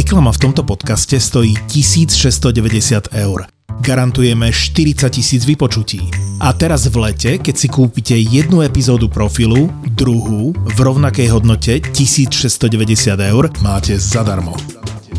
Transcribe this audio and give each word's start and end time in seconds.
Reklama 0.00 0.32
v 0.32 0.48
tomto 0.48 0.64
podcaste 0.64 1.20
stojí 1.20 1.52
1690 1.68 3.12
eur. 3.20 3.44
Garantujeme 3.84 4.48
40 4.48 5.12
tisíc 5.12 5.44
vypočutí. 5.44 6.08
A 6.40 6.56
teraz 6.56 6.88
v 6.88 6.96
lete, 7.04 7.36
keď 7.36 7.52
si 7.60 7.68
kúpite 7.68 8.16
jednu 8.16 8.64
epizódu 8.64 9.12
profilu, 9.12 9.68
druhú 9.92 10.56
v 10.56 10.78
rovnakej 10.80 11.28
hodnote 11.36 11.84
1690 11.92 13.12
eur, 13.12 13.52
máte 13.60 14.00
zadarmo. 14.00 14.56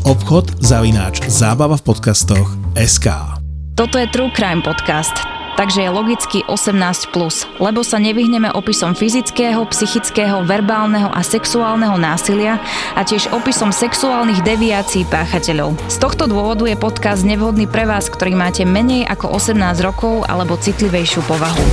Obchod 0.02 0.49
zavináč 0.65 1.29
zábava 1.29 1.77
v 1.77 1.86
podcastoch 1.86 2.50
SK. 2.73 3.38
Toto 3.77 4.02
je 4.02 4.09
True 4.09 4.34
Crime 4.34 4.66
Podcast 4.66 5.40
takže 5.55 5.86
je 5.86 5.89
logicky 5.91 6.39
18+, 6.47 7.11
lebo 7.59 7.79
sa 7.84 7.97
nevyhneme 7.99 8.52
opisom 8.52 8.95
fyzického, 8.95 9.63
psychického, 9.70 10.43
verbálneho 10.47 11.11
a 11.11 11.21
sexuálneho 11.23 11.95
násilia 11.99 12.59
a 12.95 13.02
tiež 13.02 13.31
opisom 13.35 13.73
sexuálnych 13.73 14.44
deviácií 14.44 15.08
páchateľov. 15.08 15.75
Z 15.91 15.98
tohto 15.99 16.27
dôvodu 16.27 16.67
je 16.67 16.77
podcast 16.80 17.23
nevhodný 17.27 17.67
pre 17.67 17.84
vás, 17.84 18.08
ktorý 18.08 18.35
máte 18.35 18.63
menej 18.63 19.08
ako 19.08 19.35
18 19.35 19.58
rokov 19.84 20.23
alebo 20.27 20.59
citlivejšiu 20.59 21.22
povahu. 21.25 21.66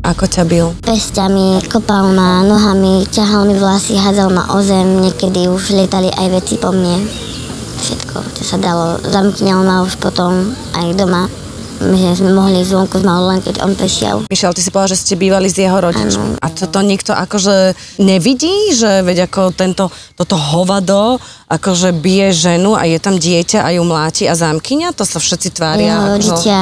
Ako 0.00 0.26
ťa 0.26 0.42
bil? 0.48 0.74
Pestiami, 0.82 1.62
kopal 1.70 2.10
ma 2.10 2.42
nohami, 2.42 3.06
ťahal 3.06 3.46
mi 3.46 3.54
vlasy, 3.54 3.94
hádzal 3.94 4.34
ma 4.34 4.50
o 4.50 4.58
zem, 4.58 5.06
niekedy 5.06 5.46
už 5.46 5.70
lietali 5.70 6.10
aj 6.10 6.26
veci 6.34 6.58
po 6.58 6.74
mne 6.74 7.30
všetko, 7.80 8.16
čo 8.36 8.42
sa 8.44 8.56
dalo. 8.60 9.00
Zamknel 9.00 9.64
ma 9.64 9.80
už 9.82 9.96
potom 9.96 10.52
aj 10.76 10.92
doma 10.94 11.32
že 11.80 12.20
sme 12.20 12.36
mohli 12.36 12.60
zvonku 12.60 13.00
z 13.00 13.04
len 13.08 13.40
keď 13.40 13.64
on 13.64 13.72
prešiel. 13.72 14.16
Mišel, 14.28 14.52
ty 14.52 14.60
si 14.60 14.68
povedal, 14.68 14.92
že 14.92 15.00
ste 15.00 15.14
bývali 15.16 15.48
s 15.48 15.56
jeho 15.56 15.80
rodičom. 15.80 16.36
A 16.44 16.46
toto 16.52 16.84
nikto 16.84 17.16
akože 17.16 17.72
nevidí, 18.04 18.76
že 18.76 19.00
veď 19.00 19.32
ako 19.32 19.56
tento, 19.56 19.88
toto 20.12 20.36
hovado 20.36 21.16
akože 21.48 21.96
bije 21.96 22.30
ženu 22.36 22.76
a 22.76 22.84
je 22.84 23.00
tam 23.00 23.16
dieťa 23.16 23.64
a 23.64 23.68
ju 23.74 23.82
mláti 23.82 24.28
a 24.28 24.36
zamkyňa? 24.36 24.92
To 24.94 25.08
sa 25.08 25.18
všetci 25.18 25.56
tvária. 25.56 25.88
Jeho 25.88 26.04
akože... 26.04 26.12
rodičia 26.14 26.58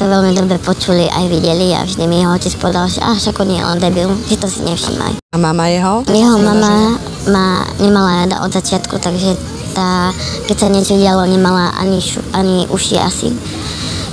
to 0.00 0.04
veľmi 0.08 0.32
dobre 0.34 0.56
počuli 0.58 1.04
aj 1.06 1.24
videli 1.28 1.76
a 1.76 1.84
vždy 1.84 2.04
mi 2.08 2.24
jeho 2.24 2.32
otec 2.32 2.52
povedal, 2.56 2.88
že 2.88 3.04
až 3.04 3.30
ako 3.30 3.44
nie 3.44 3.60
len 3.60 3.78
debil, 3.78 4.10
že 4.26 4.40
to 4.40 4.48
si 4.48 4.64
nevšimaj. 4.64 5.20
A 5.30 5.36
mama 5.36 5.68
jeho? 5.68 6.02
Jeho 6.08 6.40
mama 6.40 6.96
ma 7.28 7.68
nemala 7.76 8.24
rada 8.24 8.42
od 8.42 8.50
začiatku, 8.50 8.98
takže 8.98 9.36
tá, 9.72 10.12
keď 10.46 10.56
sa 10.56 10.68
niečo 10.68 10.94
dialo, 11.00 11.24
nemala 11.26 11.72
ani, 11.80 11.98
šu, 11.98 12.20
ani 12.36 12.68
uši 12.68 12.96
asi. 13.00 13.28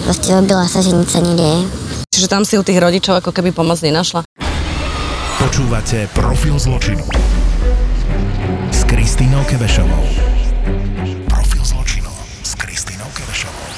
Proste 0.08 0.32
robila 0.34 0.66
sa, 0.66 0.80
že 0.80 0.96
nič 0.96 1.12
sa 1.12 1.20
nedieje. 1.20 1.68
Čiže 2.10 2.32
tam 2.32 2.44
si 2.48 2.58
u 2.58 2.64
tých 2.64 2.80
rodičov 2.80 3.22
ako 3.22 3.36
keby 3.36 3.54
pomoc 3.54 3.80
nenašla? 3.84 4.26
Počúvate 5.40 6.10
Profil 6.12 6.60
zločinu 6.60 7.06
s 8.72 8.84
Kristínou 8.88 9.44
Kebešovou. 9.48 10.39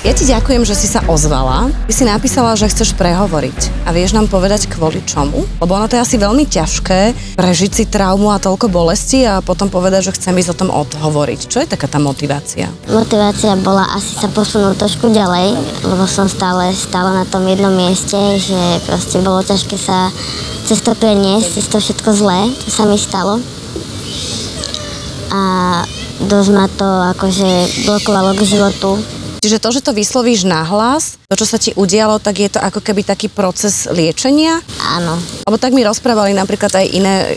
Ja 0.02 0.17
ti 0.17 0.25
ďakujem, 0.25 0.66
že 0.66 0.73
si 0.73 0.89
sa 0.89 1.05
ozvala. 1.05 1.69
Ty 1.85 1.94
si 1.94 2.09
napísala, 2.09 2.57
že 2.57 2.66
chceš 2.73 2.97
prehovoriť. 2.97 3.85
A 3.85 3.94
vieš 3.94 4.17
nám 4.17 4.33
povedať 4.33 4.66
kvôli 4.66 4.97
čomu? 5.05 5.45
Lebo 5.61 5.77
ono 5.77 5.85
to 5.85 5.94
je 5.94 6.02
asi 6.02 6.17
veľmi 6.17 6.49
ťažké 6.49 7.13
prežiť 7.38 7.69
si 7.69 7.83
traumu 7.85 8.33
a 8.33 8.41
toľko 8.41 8.66
bolesti 8.73 9.29
a 9.29 9.45
potom 9.45 9.69
povedať, 9.69 10.09
že 10.09 10.17
chcem 10.17 10.33
ísť 10.41 10.57
o 10.57 10.59
tom 10.66 10.69
odhovoriť. 10.73 11.45
Čo 11.45 11.61
je 11.61 11.69
taká 11.69 11.85
tá 11.85 12.02
motivácia? 12.02 12.73
Motivácia 12.89 13.53
bola 13.61 13.94
asi 13.94 14.17
sa 14.17 14.25
posunúť 14.25 14.81
trošku 14.81 15.13
ďalej, 15.13 15.53
lebo 15.85 16.09
som 16.09 16.25
stále 16.25 16.73
stála 16.73 17.22
na 17.22 17.25
tom 17.29 17.45
jednom 17.45 17.69
mieste, 17.69 18.17
že 18.41 18.57
proste 18.89 19.22
bolo 19.22 19.45
ťažké 19.45 19.77
sa 19.77 20.09
cez 20.66 20.81
to 20.81 20.97
preniesť, 20.97 21.61
cez 21.61 21.69
to 21.69 21.77
všetko 21.77 22.09
zlé, 22.17 22.49
čo 22.66 22.73
sa 22.73 22.89
mi 22.89 22.97
stalo. 22.97 23.38
A 25.29 25.41
dosť 26.25 26.49
ma 26.57 26.66
to 26.73 26.89
akože 26.89 27.85
blokovalo 27.85 28.33
k 28.33 28.49
životu, 28.49 28.97
Čiže 29.42 29.58
to, 29.58 29.70
že 29.73 29.81
to 29.81 29.97
vyslovíš 29.97 30.46
nahlas, 30.46 31.18
to, 31.25 31.34
čo 31.34 31.50
sa 31.50 31.57
ti 31.57 31.74
udialo, 31.74 32.22
tak 32.22 32.38
je 32.38 32.50
to 32.53 32.62
ako 32.62 32.78
keby 32.78 33.02
taký 33.02 33.25
proces 33.25 33.90
liečenia? 33.90 34.62
Áno. 34.78 35.18
Lebo 35.50 35.57
tak 35.57 35.74
mi 35.74 35.81
rozprávali 35.81 36.38
napríklad 36.38 36.69
aj 36.69 36.85
iné 36.85 37.16
e, 37.25 37.29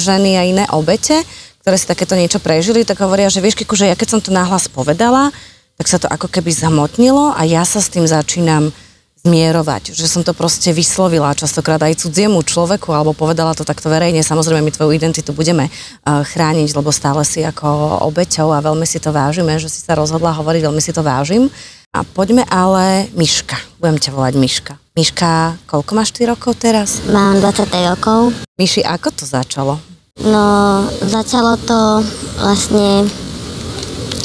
ženy 0.00 0.40
a 0.40 0.48
iné 0.48 0.64
obete, 0.72 1.20
ktoré 1.60 1.76
si 1.76 1.84
takéto 1.84 2.16
niečo 2.16 2.40
prežili, 2.40 2.88
tak 2.88 3.04
hovoria, 3.04 3.28
že 3.28 3.44
vieš, 3.44 3.60
že 3.68 3.84
ja 3.84 3.92
keď 3.92 4.08
som 4.16 4.20
to 4.24 4.32
nahlas 4.32 4.64
povedala, 4.64 5.28
tak 5.76 5.92
sa 5.92 6.00
to 6.00 6.08
ako 6.08 6.32
keby 6.32 6.56
zamotnilo 6.56 7.36
a 7.36 7.44
ja 7.44 7.68
sa 7.68 7.84
s 7.84 7.92
tým 7.92 8.08
začínam 8.08 8.72
zmierovať, 9.22 9.94
že 9.94 10.10
som 10.10 10.26
to 10.26 10.34
proste 10.34 10.74
vyslovila 10.74 11.30
častokrát 11.38 11.78
aj 11.78 12.02
cudziemu 12.02 12.42
človeku 12.42 12.90
alebo 12.90 13.14
povedala 13.14 13.54
to 13.54 13.62
takto 13.62 13.86
verejne. 13.86 14.18
Samozrejme, 14.18 14.66
my 14.66 14.72
tvoju 14.74 14.90
identitu 14.98 15.30
budeme 15.30 15.70
uh, 15.70 16.26
chrániť, 16.26 16.74
lebo 16.74 16.90
stále 16.90 17.22
si 17.22 17.46
ako 17.46 18.02
obeťou 18.10 18.50
a 18.50 18.58
veľmi 18.58 18.82
si 18.82 18.98
to 18.98 19.14
vážime, 19.14 19.54
že 19.62 19.70
si 19.70 19.78
sa 19.78 19.94
rozhodla 19.94 20.34
hovoriť, 20.34 20.60
veľmi 20.66 20.82
si 20.82 20.90
to 20.90 21.06
vážim. 21.06 21.46
A 21.92 22.02
poďme 22.02 22.42
ale 22.48 23.12
Miška. 23.14 23.54
Budem 23.78 24.00
ťa 24.00 24.10
volať 24.10 24.34
Miška. 24.40 24.74
Miška, 24.96 25.60
koľko 25.70 25.92
máš 25.92 26.10
ty 26.16 26.26
rokov 26.26 26.58
teraz? 26.58 27.04
Mám 27.06 27.44
20 27.44 27.68
rokov. 27.94 28.32
Miši, 28.58 28.82
ako 28.82 29.08
to 29.12 29.24
začalo? 29.28 29.76
No, 30.24 30.82
začalo 31.04 31.56
to 31.62 32.02
vlastne 32.42 33.06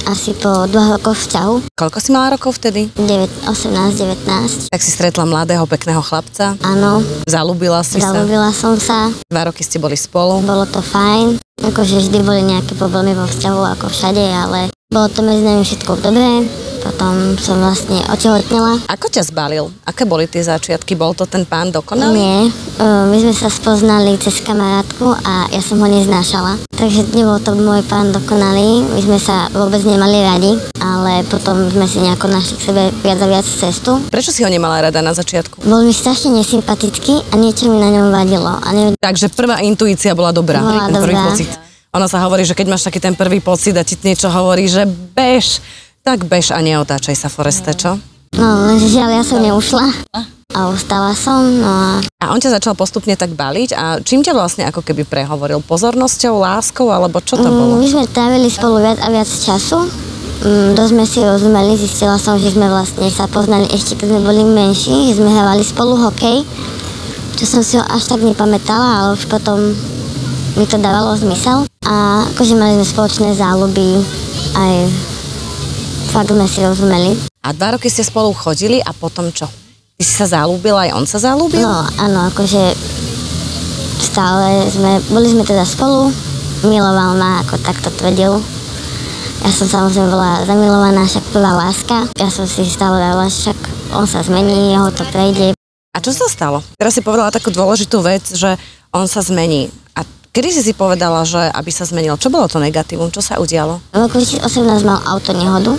asi 0.08 0.32
po 0.40 0.64
dvoch 0.72 0.96
rokoch 0.96 1.20
vzťahu. 1.20 1.76
Koľko 1.76 1.98
si 2.00 2.10
mala 2.16 2.32
rokov 2.32 2.56
vtedy? 2.56 2.88
9, 2.96 3.44
18, 3.44 4.08
19. 4.24 4.72
Tak 4.72 4.82
si 4.82 4.90
stretla 4.96 5.28
mladého, 5.28 5.68
pekného 5.68 6.00
chlapca? 6.00 6.56
Áno. 6.64 7.04
Zalúbila 7.28 7.84
si 7.84 8.00
Zalúbila 8.00 8.56
sa? 8.56 8.72
som 8.72 8.74
sa. 8.80 9.00
Dva 9.28 9.52
roky 9.52 9.68
ste 9.68 9.84
boli 9.84 10.00
spolu? 10.00 10.40
Bolo 10.48 10.64
to 10.64 10.80
fajn. 10.80 11.44
Akože 11.60 12.00
vždy 12.00 12.24
boli 12.24 12.42
nejaké 12.48 12.78
problémy 12.80 13.12
vo 13.12 13.28
vzťahu 13.28 13.62
ako 13.76 13.86
všade, 13.92 14.24
ale 14.24 14.72
bolo 14.98 15.14
to 15.14 15.22
medzi 15.22 15.46
nami 15.46 15.62
všetko 15.62 16.02
dobré 16.02 16.42
potom 16.78 17.36
som 17.36 17.60
vlastne 17.60 18.00
otehotnela. 18.08 18.80
Ako 18.88 19.12
ťa 19.12 19.28
zbalil? 19.28 19.68
Aké 19.84 20.08
boli 20.08 20.24
tie 20.24 20.40
začiatky? 20.40 20.96
Bol 20.96 21.12
to 21.12 21.28
ten 21.28 21.44
pán 21.44 21.68
dokonalý? 21.68 22.16
Nie, 22.16 22.48
my 22.80 23.18
sme 23.20 23.34
sa 23.36 23.52
spoznali 23.52 24.16
cez 24.16 24.40
kamarátku 24.40 25.12
a 25.12 25.52
ja 25.52 25.60
som 25.60 25.84
ho 25.84 25.88
neznášala. 25.90 26.56
Takže 26.80 27.12
nebol 27.12 27.44
to 27.44 27.60
môj 27.60 27.84
pán 27.92 28.16
dokonalý, 28.16 28.88
my 28.88 29.02
sme 29.04 29.20
sa 29.20 29.52
vôbec 29.52 29.84
nemali 29.84 30.24
radi, 30.24 30.56
ale 30.80 31.28
potom 31.28 31.68
sme 31.68 31.92
si 31.92 32.00
nejako 32.00 32.32
našli 32.32 32.56
k 32.56 32.66
sebe 32.72 32.82
viac 33.04 33.20
a 33.20 33.28
viac 33.28 33.44
cestu. 33.44 34.00
Prečo 34.08 34.32
si 34.32 34.48
ho 34.48 34.50
nemala 34.50 34.88
rada 34.88 35.04
na 35.04 35.12
začiatku? 35.12 35.68
Bol 35.68 35.84
mi 35.84 35.92
strašne 35.92 36.32
nesympatický 36.40 37.28
a 37.30 37.34
niečo 37.36 37.68
mi 37.68 37.84
na 37.84 37.92
ňom 37.92 38.16
vadilo. 38.16 38.64
Ne... 38.72 38.96
Takže 38.96 39.28
prvá 39.36 39.60
intuícia 39.60 40.16
bola 40.16 40.32
dobrá. 40.32 40.64
Bola 40.64 40.88
dobrá. 40.88 41.36
pocit. 41.36 41.67
Ono 41.98 42.06
sa 42.06 42.22
hovorí, 42.22 42.46
že 42.46 42.54
keď 42.54 42.70
máš 42.70 42.86
taký 42.86 43.02
ten 43.02 43.18
prvý 43.18 43.42
pocit 43.42 43.74
a 43.74 43.82
ti 43.82 43.98
niečo 44.06 44.30
hovorí, 44.30 44.70
že 44.70 44.86
bež, 45.18 45.58
tak 46.06 46.30
bež 46.30 46.54
a 46.54 46.62
neotáčaj 46.62 47.18
sa, 47.18 47.26
Foreste, 47.26 47.74
čo? 47.74 47.98
No, 48.38 48.78
žiaľ, 48.78 49.18
ja 49.18 49.24
som 49.26 49.42
neušla 49.42 50.06
a 50.54 50.60
ustala 50.70 51.18
som, 51.18 51.42
no 51.58 51.66
a... 51.66 52.06
A 52.22 52.30
on 52.30 52.38
ťa 52.38 52.62
začal 52.62 52.78
postupne 52.78 53.18
tak 53.18 53.34
baliť 53.34 53.74
a 53.74 53.98
čím 54.06 54.22
ťa 54.22 54.38
vlastne 54.38 54.70
ako 54.70 54.86
keby 54.86 55.10
prehovoril? 55.10 55.58
Pozornosťou, 55.66 56.38
láskou, 56.38 56.94
alebo 56.94 57.18
čo 57.18 57.34
to 57.34 57.50
bolo? 57.50 57.82
Mm, 57.82 57.82
my 57.82 57.88
sme 57.90 58.04
trávili 58.14 58.48
spolu 58.54 58.78
viac 58.78 59.02
a 59.02 59.10
viac 59.10 59.26
času. 59.26 59.90
Mm, 60.46 60.78
dosť 60.78 60.92
sme 60.94 61.06
si 61.10 61.20
rozumeli, 61.26 61.82
zistila 61.82 62.22
som, 62.22 62.38
že 62.38 62.54
sme 62.54 62.70
vlastne 62.70 63.10
sa 63.10 63.26
poznali 63.26 63.66
ešte 63.74 63.98
keď 63.98 64.14
sme 64.14 64.22
boli 64.22 64.46
menší, 64.46 65.10
že 65.10 65.18
sme 65.18 65.34
hrávali 65.34 65.66
spolu 65.66 65.98
hokej, 65.98 66.46
čo 67.42 67.44
som 67.50 67.66
si 67.66 67.82
ho 67.82 67.84
až 67.90 68.06
tak 68.06 68.22
nepamätala, 68.22 69.02
ale 69.02 69.08
už 69.18 69.26
potom 69.26 69.74
mi 70.58 70.66
to 70.66 70.82
dávalo 70.82 71.14
zmysel. 71.16 71.70
A 71.86 72.26
akože 72.34 72.58
mali 72.58 72.82
sme 72.82 72.86
spoločné 72.86 73.30
záľuby 73.38 74.02
aj 74.58 74.74
fakt 76.10 76.34
sme 76.34 76.48
si 76.50 76.60
rozumeli. 76.66 77.12
A 77.46 77.54
dva 77.54 77.78
roky 77.78 77.88
ste 77.94 78.02
spolu 78.02 78.34
chodili 78.34 78.82
a 78.82 78.92
potom 78.92 79.30
čo? 79.30 79.46
Ty 79.98 80.04
si 80.04 80.14
sa 80.14 80.26
zalúbila, 80.30 80.90
aj 80.90 80.92
on 80.98 81.06
sa 81.06 81.18
zalúbil? 81.22 81.62
No, 81.62 81.86
áno, 81.98 82.30
akože 82.34 82.74
stále 84.02 84.66
sme, 84.70 85.02
boli 85.10 85.30
sme 85.30 85.42
teda 85.46 85.66
spolu, 85.66 86.14
miloval 86.66 87.18
ma, 87.18 87.42
ako 87.46 87.58
takto 87.62 87.90
tvrdil. 87.98 88.42
Ja 89.46 89.50
som 89.54 89.70
samozrejme 89.70 90.10
bola 90.10 90.42
zamilovaná, 90.46 91.06
však 91.06 91.26
prvá 91.34 91.52
láska. 91.54 92.10
Ja 92.18 92.30
som 92.30 92.50
si 92.50 92.66
stále 92.66 92.98
dala, 92.98 93.30
však 93.30 93.58
on 93.94 94.06
sa 94.10 94.26
zmení, 94.26 94.74
jeho 94.74 94.90
to 94.94 95.06
prejde. 95.14 95.54
A 95.94 95.98
čo 95.98 96.14
sa 96.14 96.30
stalo? 96.30 96.62
Teraz 96.78 96.94
si 96.94 97.02
povedala 97.02 97.34
takú 97.34 97.50
dôležitú 97.50 98.02
vec, 98.02 98.26
že 98.38 98.58
on 98.94 99.10
sa 99.10 99.22
zmení. 99.22 99.70
Kedy 100.38 100.54
si 100.54 100.62
si 100.62 100.78
povedala, 100.78 101.26
že 101.26 101.50
aby 101.50 101.74
sa 101.74 101.82
zmenil? 101.82 102.14
Čo 102.14 102.30
bolo 102.30 102.46
to 102.46 102.62
negatívum? 102.62 103.10
Čo 103.10 103.26
sa 103.26 103.42
udialo? 103.42 103.82
V 103.90 103.98
roku 103.98 104.22
2018 104.22 104.86
mal 104.86 105.02
auto 105.10 105.34
nehodu, 105.34 105.74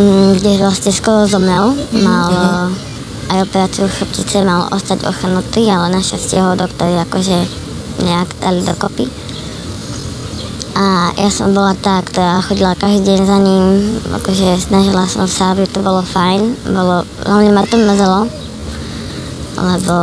mm, 0.00 0.40
kde 0.40 0.64
vlastne 0.64 0.96
skoro 0.96 1.28
zomrel. 1.28 1.76
Mal 1.92 2.32
mm-hmm. 2.32 3.36
aj 3.36 3.38
operáciu 3.44 3.84
chrbtice, 3.84 4.40
mal 4.48 4.72
ostať 4.72 5.04
ochrnutý, 5.12 5.68
ale 5.68 5.92
našťastie 5.92 6.40
ho 6.40 6.56
doktori 6.56 6.96
akože 7.04 7.36
nejak 8.00 8.32
dali 8.40 8.64
dokopy. 8.64 9.04
A 10.72 11.12
ja 11.20 11.28
som 11.28 11.52
bola 11.52 11.76
tá, 11.76 12.00
ktorá 12.00 12.40
chodila 12.40 12.72
každý 12.80 13.12
deň 13.12 13.20
za 13.28 13.36
ním, 13.36 13.64
akože 14.08 14.56
snažila 14.56 15.04
som 15.04 15.28
sa, 15.28 15.52
aby 15.52 15.68
to 15.68 15.84
bolo 15.84 16.00
fajn. 16.00 16.64
Bolo, 16.72 17.04
hlavne 17.28 17.52
ma 17.52 17.60
to 17.68 17.76
mrzelo, 17.76 18.24
lebo 19.60 19.96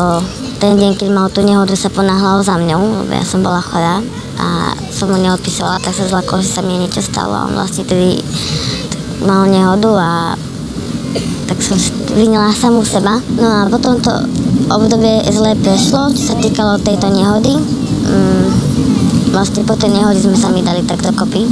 ten 0.63 0.79
deň, 0.79 0.95
keď 0.95 1.09
mal 1.11 1.27
tú 1.27 1.43
nehodu, 1.43 1.75
sa 1.75 1.91
ponáhľal 1.91 2.39
za 2.39 2.55
mňou, 2.55 3.03
lebo 3.03 3.11
ja 3.11 3.27
som 3.27 3.43
bola 3.43 3.59
chorá 3.59 3.99
a 4.39 4.71
som 4.95 5.11
mu 5.11 5.19
neodpisovala, 5.19 5.83
tak 5.83 5.91
sa 5.91 6.07
zlakol, 6.07 6.39
že 6.39 6.55
sa 6.55 6.63
mi 6.63 6.79
niečo 6.79 7.03
stalo 7.03 7.35
a 7.35 7.51
on 7.51 7.59
vlastne 7.59 7.83
tedy 7.83 8.23
mal 9.27 9.43
nehodu 9.43 9.91
a 9.99 10.11
tak 11.51 11.59
som 11.59 11.75
vinila 12.15 12.47
samú 12.55 12.79
seba. 12.87 13.19
No 13.35 13.43
a 13.43 13.67
potom 13.67 13.99
to 13.99 14.07
obdobie 14.71 15.27
zle 15.35 15.51
prešlo, 15.59 16.15
čo 16.15 16.31
sa 16.31 16.35
týkalo 16.39 16.79
tejto 16.79 17.11
nehody. 17.11 17.59
Mm, 18.07 18.47
vlastne 19.33 19.65
po 19.65 19.73
tej 19.73 19.89
nehode 19.89 20.21
sme 20.21 20.37
sa 20.37 20.53
mi 20.53 20.61
dali 20.61 20.85
tak 20.85 21.01
dokopy, 21.01 21.49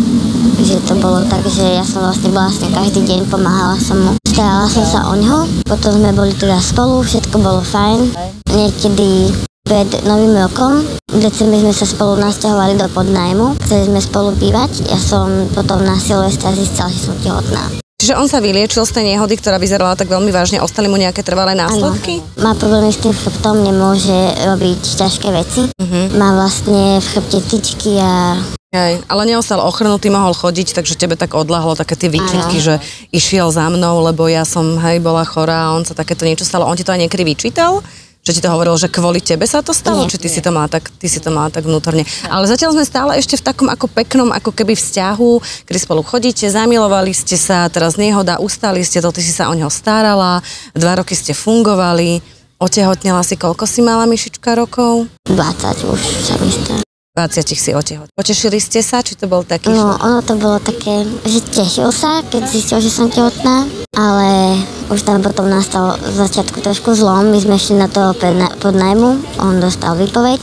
že 0.61 0.77
to 0.85 0.93
bolo 1.01 1.25
tak, 1.25 1.41
že 1.49 1.81
ja 1.81 1.83
som 1.83 2.05
vlastne 2.05 2.29
ním 2.29 2.77
každý 2.77 3.01
deň, 3.01 3.19
pomáhala 3.25 3.75
som 3.81 3.97
mu. 3.97 4.11
Starala 4.29 4.69
som 4.69 4.85
sa 4.85 5.09
o 5.09 5.17
ňo, 5.17 5.49
potom 5.65 5.97
sme 5.97 6.13
boli 6.13 6.31
teda 6.37 6.61
spolu, 6.61 7.01
všetko 7.01 7.35
bolo 7.41 7.65
fajn. 7.65 8.13
Niekedy 8.53 9.33
pred 9.65 9.89
novým 10.05 10.37
rokom, 10.37 10.85
v 11.11 11.19
decembri 11.19 11.59
sme 11.59 11.73
sa 11.73 11.89
spolu 11.89 12.21
nasťahovali 12.21 12.77
do 12.77 12.87
podnajmu, 12.93 13.57
chceli 13.65 13.89
sme 13.89 13.99
spolu 13.99 14.29
bývať, 14.37 14.87
ja 14.87 14.99
som 15.01 15.49
potom 15.51 15.81
na 15.81 15.97
Silvestra 15.97 16.53
zistila, 16.53 16.87
že 16.87 17.11
som 17.11 17.17
tehotná. 17.19 17.65
Čiže 18.01 18.17
on 18.17 18.25
sa 18.25 18.41
vyliečil 18.41 18.81
z 18.81 18.97
tej 18.97 19.13
nehody, 19.13 19.37
ktorá 19.37 19.61
vyzerala 19.61 19.93
tak 19.93 20.09
veľmi 20.09 20.33
vážne, 20.33 20.57
ostali 20.57 20.89
mu 20.89 20.97
nejaké 20.97 21.21
trvalé 21.21 21.53
následky? 21.53 22.17
Ano. 22.17 22.49
Má 22.49 22.51
problémy 22.57 22.89
s 22.89 22.97
tým 22.97 23.13
chrbtom, 23.13 23.61
nemôže 23.61 24.17
robiť 24.41 24.81
ťažké 24.97 25.29
veci. 25.29 25.69
Uh-huh. 25.69 26.09
Má 26.17 26.33
vlastne 26.33 26.97
v 26.97 27.05
chrbte 27.13 27.39
tyčky 27.45 28.01
a 28.01 28.41
Hej, 28.71 29.03
ale 29.05 29.27
neostal 29.27 29.59
ochrnutý, 29.61 30.07
mohol 30.07 30.31
chodiť, 30.31 30.73
takže 30.73 30.95
tebe 30.95 31.19
tak 31.19 31.35
odlahlo 31.35 31.75
také 31.75 31.99
tie 31.99 32.07
výčitky, 32.07 32.57
že 32.57 32.79
išiel 33.11 33.51
za 33.51 33.67
mnou, 33.67 33.99
lebo 33.99 34.31
ja 34.31 34.47
som, 34.47 34.79
hej, 34.79 35.03
bola 35.03 35.27
chorá 35.27 35.69
a 35.69 35.75
on 35.75 35.83
sa 35.83 35.91
takéto 35.91 36.23
niečo 36.23 36.47
stalo. 36.47 36.63
On 36.63 36.73
ti 36.73 36.87
to 36.87 36.95
aj 36.95 37.03
niekedy 37.03 37.21
vyčítal? 37.27 37.83
Že 38.21 38.37
ti 38.37 38.41
to 38.45 38.53
hovoril, 38.53 38.77
že 38.77 38.85
kvôli 38.85 39.17
tebe 39.17 39.49
sa 39.49 39.65
to 39.65 39.73
stalo? 39.73 40.05
Nie, 40.05 40.13
či 40.13 40.21
ty 40.21 40.29
nie. 40.29 40.35
si 40.37 40.41
to 40.45 40.53
má 40.53 40.69
tak, 40.69 40.93
ty 41.01 41.09
si 41.09 41.17
to 41.17 41.33
má 41.33 41.49
tak 41.49 41.65
vnútorne? 41.65 42.05
Ale 42.29 42.45
zatiaľ 42.45 42.77
sme 42.77 42.85
stále 42.85 43.17
ešte 43.17 43.33
v 43.33 43.45
takom 43.49 43.65
ako 43.65 43.89
peknom, 43.89 44.29
ako 44.29 44.53
keby 44.53 44.77
vzťahu, 44.77 45.31
kedy 45.65 45.79
spolu 45.81 46.05
chodíte, 46.05 46.45
zamilovali 46.45 47.17
ste 47.17 47.33
sa, 47.33 47.65
teraz 47.65 47.97
nehoda, 47.97 48.37
ustali 48.37 48.85
ste 48.85 49.01
to, 49.01 49.09
ty 49.09 49.25
si 49.25 49.33
sa 49.33 49.49
o 49.49 49.57
neho 49.57 49.73
starala, 49.73 50.37
dva 50.77 51.01
roky 51.01 51.17
ste 51.17 51.33
fungovali, 51.33 52.21
otehotnela 52.61 53.25
si, 53.25 53.41
koľko 53.41 53.65
si 53.65 53.81
mala 53.81 54.05
myšička 54.05 54.53
rokov? 54.53 55.09
20 55.25 55.89
už 55.89 56.01
sa 56.21 56.37
mi 56.37 56.53
stalo. 56.53 56.85
20 57.17 57.57
si 57.57 57.73
otehot. 57.73 58.07
Potešili 58.15 58.61
ste 58.61 58.79
sa, 58.85 59.03
či 59.03 59.17
to 59.19 59.27
bol 59.27 59.43
taký 59.43 59.67
No, 59.67 59.97
ono 59.97 60.21
to 60.21 60.37
bolo 60.37 60.61
také, 60.61 61.03
že 61.25 61.41
tešil 61.43 61.89
sa, 61.91 62.23
keď 62.23 62.47
zistil, 62.47 62.79
že 62.79 62.87
som 62.87 63.11
tehotná, 63.11 63.67
ale 63.97 64.61
už 64.91 65.07
tam 65.07 65.23
potom 65.23 65.47
nastal 65.47 65.95
v 65.95 66.15
začiatku 66.19 66.59
trošku 66.59 66.91
zlom. 66.91 67.31
My 67.31 67.39
sme 67.39 67.55
šli 67.55 67.79
na 67.79 67.87
toho 67.87 68.11
podnajmu, 68.59 69.09
on 69.39 69.63
dostal 69.63 69.95
výpoveď 69.95 70.41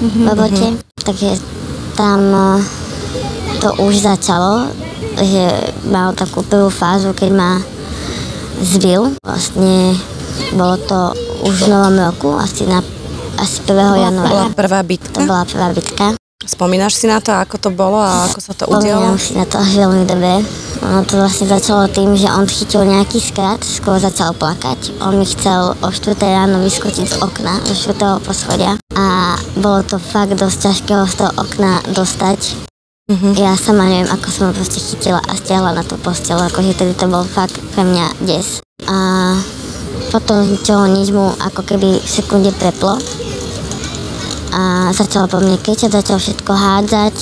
v 0.00 0.24
robote, 0.24 0.80
takže 1.04 1.36
tam 2.00 2.20
eh, 2.32 2.64
to 3.60 3.76
už 3.84 4.00
začalo, 4.00 4.72
že 5.20 5.52
mal 5.92 6.16
takú 6.16 6.40
prvú 6.40 6.72
fázu, 6.72 7.12
keď 7.12 7.30
ma 7.36 7.50
zbil. 8.64 9.12
Vlastne 9.20 9.92
bolo 10.56 10.80
to 10.80 11.12
už 11.44 11.68
v 11.68 11.72
novom 11.72 11.96
roku, 12.00 12.32
asi 12.40 12.64
na 12.64 12.80
asi 13.40 13.60
1. 13.64 13.72
bola 13.72 13.96
januára. 13.96 14.52
prvá 14.52 14.80
To 14.80 14.88
bitka. 14.88 15.20
bola 15.24 15.44
prvá 15.44 15.68
bitka. 15.72 16.19
Spomínaš 16.40 16.96
si 16.96 17.04
na 17.04 17.20
to, 17.20 17.36
ako 17.36 17.60
to 17.60 17.68
bolo 17.68 18.00
a 18.00 18.24
ako 18.32 18.40
sa 18.40 18.56
to 18.56 18.64
udialo? 18.64 19.12
Spomínam 19.12 19.20
si 19.20 19.36
na 19.36 19.44
to 19.44 19.60
až 19.60 19.76
veľmi 19.76 20.08
dobre. 20.08 20.40
Ono 20.80 21.04
to 21.04 21.20
vlastne 21.20 21.44
začalo 21.44 21.84
tým, 21.92 22.16
že 22.16 22.32
on 22.32 22.48
chytil 22.48 22.88
nejaký 22.88 23.20
skrat, 23.20 23.60
skôr 23.60 24.00
začal 24.00 24.32
plakať. 24.32 25.04
On 25.04 25.12
mi 25.20 25.28
chcel 25.28 25.76
o 25.76 25.88
4 25.92 26.16
ráno 26.16 26.64
vyskočiť 26.64 27.06
z 27.12 27.16
okna, 27.20 27.60
zo 27.68 27.92
4. 27.92 28.24
poschodia. 28.24 28.80
A 28.96 29.36
bolo 29.60 29.84
to 29.84 30.00
fakt 30.00 30.32
dosť 30.32 30.72
ťažké 30.72 30.92
ho 30.96 31.04
z 31.04 31.14
toho 31.20 31.30
okna 31.36 31.84
dostať. 31.92 32.56
Mhm. 33.12 33.36
Ja 33.36 33.52
sama 33.60 33.84
neviem, 33.84 34.08
ako 34.08 34.26
som 34.32 34.44
ho 34.48 34.56
proste 34.56 34.80
chytila 34.80 35.20
a 35.20 35.36
stiahla 35.36 35.76
na 35.76 35.84
tú 35.84 36.00
posteľ, 36.00 36.48
akože 36.48 36.72
tedy 36.72 36.96
to 36.96 37.04
bol 37.04 37.20
fakt 37.20 37.60
pre 37.76 37.84
mňa 37.84 38.16
des. 38.24 38.64
A 38.88 38.96
potom 40.08 40.40
z 40.40 40.56
ničoho 40.56 40.88
nič 40.88 41.12
mu 41.12 41.36
ako 41.36 41.68
keby 41.68 42.00
v 42.00 42.08
sekunde 42.08 42.48
preplo 42.56 42.96
a 44.50 44.90
začal 44.90 45.30
po 45.30 45.38
mne 45.38 45.56
kričať, 45.58 45.94
začal 45.94 46.18
všetko 46.18 46.52
hádzať, 46.52 47.14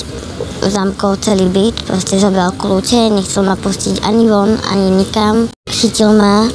zamkol 0.67 1.15
celý 1.21 1.47
byt, 1.47 1.87
proste 1.87 2.19
zobral 2.19 2.51
kľúče, 2.57 3.13
nechcel 3.13 3.47
ma 3.47 3.55
pustiť 3.55 4.03
ani 4.03 4.27
von, 4.27 4.57
ani 4.69 4.91
nikam. 4.91 5.47
Chytil 5.69 6.11
ma 6.13 6.49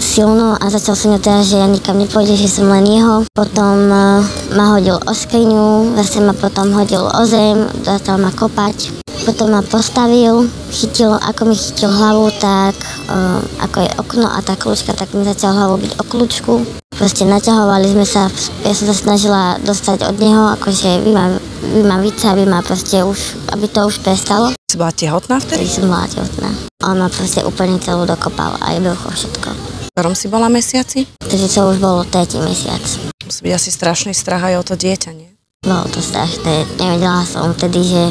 silno 0.00 0.56
a 0.56 0.64
začal 0.72 0.96
som 0.96 1.12
ňu 1.12 1.20
teda, 1.20 1.44
že 1.44 1.60
ja 1.60 1.68
nikam 1.68 2.00
nepôjde, 2.00 2.34
že 2.34 2.48
som 2.48 2.72
len 2.72 2.88
jeho. 2.88 3.28
Potom 3.36 3.92
uh, 3.92 4.24
ma 4.56 4.64
hodil 4.72 4.96
o 4.96 5.12
skriňu, 5.12 5.94
zase 6.00 6.24
ma 6.24 6.32
potom 6.32 6.72
hodil 6.72 7.04
o 7.04 7.22
zem, 7.28 7.68
začal 7.84 8.16
ma 8.16 8.32
kopať. 8.32 9.09
Potom 9.20 9.52
ma 9.52 9.60
postavil, 9.60 10.48
chytil, 10.72 11.12
ako 11.12 11.52
mi 11.52 11.56
chytil 11.56 11.92
hlavu, 11.92 12.32
tak 12.40 12.72
uh, 13.12 13.40
ako 13.60 13.76
je 13.84 13.90
okno 14.00 14.26
a 14.26 14.40
tá 14.40 14.56
kľúčka, 14.56 14.96
tak 14.96 15.12
mi 15.12 15.28
začal 15.28 15.52
hlavu 15.52 15.76
byť 15.76 15.92
o 16.00 16.04
kľúčku. 16.08 16.52
Proste 16.96 17.28
naťahovali 17.28 17.86
sme 17.92 18.04
sa, 18.08 18.32
ja 18.64 18.72
som 18.72 18.88
sa 18.88 18.96
snažila 18.96 19.56
dostať 19.64 20.08
od 20.08 20.16
neho, 20.20 20.52
akože 20.56 21.04
vy 21.04 21.10
ma, 21.12 21.36
vy 21.64 21.82
ma 21.84 21.96
více, 22.00 22.28
aby 22.28 22.44
ma 22.48 22.60
proste 22.64 23.00
už, 23.04 23.48
aby 23.52 23.68
to 23.68 23.88
už 23.88 24.00
prestalo. 24.04 24.52
Si 24.68 24.76
bola 24.80 24.92
tehotná 24.92 25.40
vtedy? 25.40 25.64
Vtedy 25.64 25.80
som 25.80 25.88
bola 25.88 26.06
tehotná. 26.08 26.50
On 26.84 26.96
ma 26.96 27.08
proste 27.12 27.40
úplne 27.44 27.76
celú 27.80 28.04
dokopal, 28.08 28.56
aj 28.60 28.76
brucho, 28.80 29.08
všetko. 29.12 29.48
V 29.52 29.88
ktorom 29.96 30.14
si 30.16 30.26
bola 30.28 30.48
mesiaci? 30.48 31.04
Takže 31.20 31.48
to 31.48 31.60
už 31.72 31.78
bolo 31.80 32.04
tretí 32.08 32.40
mesiac. 32.40 32.82
Musí 33.24 33.40
byť 33.44 33.52
asi 33.52 33.70
strašný 33.72 34.12
strach 34.16 34.44
aj 34.44 34.60
o 34.60 34.62
to 34.64 34.74
dieťa, 34.76 35.10
nie? 35.12 35.30
Bolo 35.60 35.84
to 35.92 36.00
strašné. 36.00 36.64
Nevedela 36.80 37.20
som 37.28 37.52
vtedy, 37.52 37.84
že 37.84 38.02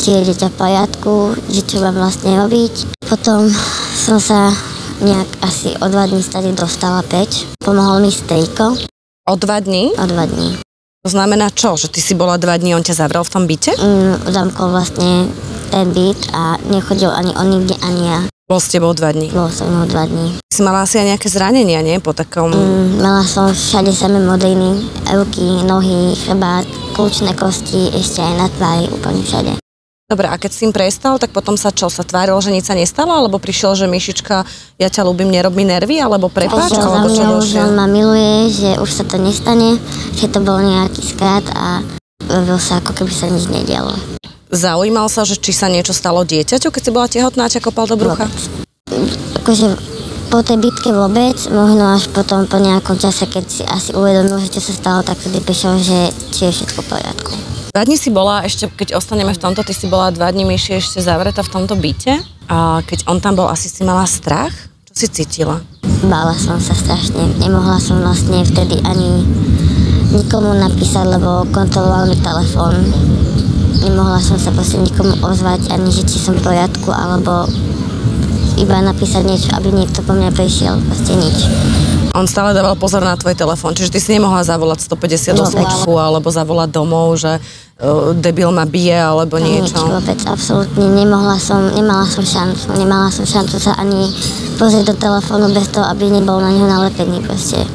či 0.00 0.16
je 0.16 0.20
dieťa 0.32 0.48
v 0.48 0.56
poriadku, 0.56 1.14
že 1.52 1.60
čo 1.60 1.84
mám 1.84 2.00
vlastne 2.00 2.32
robiť. 2.40 2.96
Potom 3.04 3.52
som 3.92 4.16
sa 4.16 4.48
nejak 5.04 5.28
asi 5.44 5.76
o 5.84 5.86
dva 5.92 6.08
dní 6.08 6.24
stade 6.24 6.56
dostala 6.56 7.04
preč. 7.04 7.44
Pomohol 7.60 8.00
mi 8.00 8.08
strýko 8.08 8.80
O 9.28 9.34
dva 9.36 9.60
dní? 9.60 9.92
o 10.00 10.04
dva 10.08 10.24
dní. 10.24 10.56
To 11.04 11.08
znamená 11.12 11.52
čo? 11.52 11.76
Že 11.76 11.92
ty 11.92 12.00
si 12.00 12.16
bola 12.16 12.40
dva 12.40 12.56
dní, 12.56 12.72
on 12.72 12.80
ťa 12.80 13.04
zavrel 13.04 13.24
v 13.24 13.32
tom 13.36 13.44
byte? 13.44 13.76
Mm, 13.76 14.24
zamkol 14.24 14.72
vlastne 14.72 15.28
ten 15.68 15.92
byt 15.92 16.32
a 16.32 16.56
nechodil 16.72 17.12
ani 17.12 17.36
on 17.36 17.52
nikde, 17.52 17.76
ani 17.84 18.02
ja. 18.08 18.20
Bol 18.44 18.60
s 18.60 18.68
tebou 18.68 18.92
dva 18.92 19.08
dní. 19.08 19.32
Bolo 19.32 19.48
som 19.48 19.72
dva 19.88 20.04
dní. 20.04 20.36
Si 20.52 20.60
mala 20.60 20.84
asi 20.84 21.00
aj 21.00 21.16
nejaké 21.16 21.32
zranenia, 21.32 21.80
nie? 21.80 21.96
Po 21.96 22.12
takom... 22.12 22.52
Mm, 22.52 23.00
mala 23.00 23.24
som 23.24 23.48
všade 23.48 23.88
samé 23.88 24.20
modriny, 24.20 24.84
ruky, 25.16 25.64
nohy, 25.64 26.12
chrbát, 26.12 26.68
kľúčne 26.92 27.32
kosti, 27.32 27.96
ešte 27.96 28.20
aj 28.20 28.34
na 28.36 28.46
tvári, 28.52 28.92
úplne 28.92 29.24
všade. 29.24 29.56
Dobre, 30.04 30.28
a 30.28 30.36
keď 30.36 30.50
s 30.52 30.60
tým 30.60 30.76
prestal, 30.76 31.16
tak 31.16 31.32
potom 31.32 31.56
sa 31.56 31.72
čo? 31.72 31.88
Sa 31.88 32.04
tváril, 32.04 32.36
že 32.44 32.52
nič 32.52 32.68
sa 32.68 32.76
nestalo? 32.76 33.16
Alebo 33.16 33.40
prišiel, 33.40 33.80
že 33.80 33.88
Myšička, 33.88 34.44
ja 34.76 34.88
ťa 34.92 35.08
ľúbim, 35.08 35.32
nerob 35.32 35.56
mi 35.56 35.64
nervy? 35.64 35.96
Alebo 35.96 36.28
prepáč? 36.28 36.68
Prišiel 36.68 36.84
Alebo 36.84 37.08
čo 37.16 37.24
mňou, 37.24 37.40
že 37.40 37.64
on 37.64 37.72
ma 37.72 37.88
miluje, 37.88 38.52
že 38.52 38.70
už 38.76 38.90
sa 38.92 39.08
to 39.08 39.16
nestane, 39.16 39.80
že 40.20 40.28
to 40.28 40.44
bol 40.44 40.60
nejaký 40.60 41.00
skrat 41.00 41.48
a 41.48 41.80
robil 42.28 42.60
sa, 42.60 42.84
ako 42.84 42.92
keby 42.92 43.12
sa 43.16 43.24
nič 43.32 43.48
nedialo. 43.48 43.96
Zaujímal 44.54 45.10
sa, 45.10 45.26
že 45.26 45.34
či 45.34 45.50
sa 45.50 45.66
niečo 45.66 45.90
stalo 45.90 46.22
dieťaťu, 46.22 46.70
keď 46.70 46.82
si 46.86 46.94
bola 46.94 47.10
tehotná 47.10 47.50
ťa 47.50 47.58
kopal 47.58 47.90
do 47.90 47.98
brucha? 47.98 48.30
Akože 49.42 49.74
po 50.30 50.46
tej 50.46 50.62
bitke 50.62 50.94
vôbec, 50.94 51.34
možno 51.50 51.98
až 51.98 52.06
potom 52.14 52.46
po 52.46 52.62
nejakom 52.62 52.94
čase, 52.94 53.26
keď 53.26 53.44
si 53.50 53.66
asi 53.66 53.90
uvedomil, 53.90 54.38
že 54.38 54.54
čo 54.54 54.62
sa 54.62 54.72
stalo, 54.78 55.00
tak 55.02 55.18
vtedy 55.18 55.42
prišiel, 55.42 55.74
že 55.82 55.98
či 56.30 56.46
je 56.46 56.54
všetko 56.54 56.86
v 56.86 56.90
poriadku. 56.90 57.32
Dva 57.74 57.82
dní 57.82 57.98
si 57.98 58.14
bola, 58.14 58.46
ešte 58.46 58.70
keď 58.70 58.94
ostaneme 58.94 59.34
v 59.34 59.42
tomto, 59.42 59.66
ty 59.66 59.74
si 59.74 59.90
bola 59.90 60.14
dva 60.14 60.30
dní 60.30 60.46
myši 60.46 60.78
ešte 60.78 61.02
zavretá 61.02 61.42
v 61.42 61.50
tomto 61.50 61.74
byte. 61.74 62.22
A 62.46 62.78
keď 62.86 63.10
on 63.10 63.18
tam 63.18 63.34
bol, 63.34 63.50
asi 63.50 63.66
si 63.66 63.82
mala 63.82 64.06
strach? 64.06 64.54
Čo 64.86 64.94
si 64.94 65.06
cítila? 65.10 65.58
Bála 66.06 66.38
som 66.38 66.62
sa 66.62 66.78
strašne, 66.78 67.26
nemohla 67.42 67.82
som 67.82 67.98
vlastne 67.98 68.46
vtedy 68.46 68.78
ani 68.86 69.26
nikomu 70.14 70.54
napísať, 70.54 71.18
lebo 71.18 71.42
kontroloval 71.50 72.06
mi 72.06 72.14
telefón. 72.22 72.74
Nemohla 73.82 74.22
som 74.22 74.38
sa 74.38 74.54
proste 74.54 74.78
nikomu 74.78 75.18
ozvať, 75.18 75.72
ani 75.74 75.90
že 75.90 76.06
či 76.06 76.22
som 76.22 76.38
v 76.38 76.44
poriadku, 76.44 76.92
alebo 76.94 77.48
iba 78.54 78.78
napísať 78.78 79.22
niečo, 79.26 79.50
aby 79.58 79.74
niekto 79.74 80.04
po 80.06 80.14
mňa 80.14 80.30
prišiel, 80.30 80.78
proste 80.86 81.12
nič. 81.18 81.38
On 82.14 82.30
stále 82.30 82.54
dával 82.54 82.78
pozor 82.78 83.02
na 83.02 83.18
tvoj 83.18 83.34
telefón, 83.34 83.74
čiže 83.74 83.90
ty 83.90 83.98
si 83.98 84.14
nemohla 84.14 84.46
zavolať 84.46 84.86
158 84.86 85.34
Vôbec. 85.34 85.66
alebo 85.98 86.30
zavolať 86.30 86.70
domov, 86.70 87.18
že 87.18 87.42
uh, 87.42 88.14
debil 88.14 88.54
ma 88.54 88.62
bije 88.62 88.94
alebo 88.94 89.34
Nič 89.42 89.74
niečo. 89.74 89.82
vôbec, 89.82 90.22
absolútne 90.22 90.86
nemohla 90.94 91.34
som, 91.42 91.74
nemala 91.74 92.06
som 92.06 92.22
šancu, 92.22 92.78
nemala 92.78 93.10
som 93.10 93.26
šancu 93.26 93.58
sa 93.58 93.74
ani 93.74 94.14
pozrieť 94.54 94.94
do 94.94 94.94
telefónu 94.94 95.50
bez 95.50 95.66
toho, 95.74 95.90
aby 95.90 96.06
nebol 96.06 96.38
na 96.38 96.54
ňo 96.54 96.70
nalepený 96.70 97.18
proste. 97.18 97.66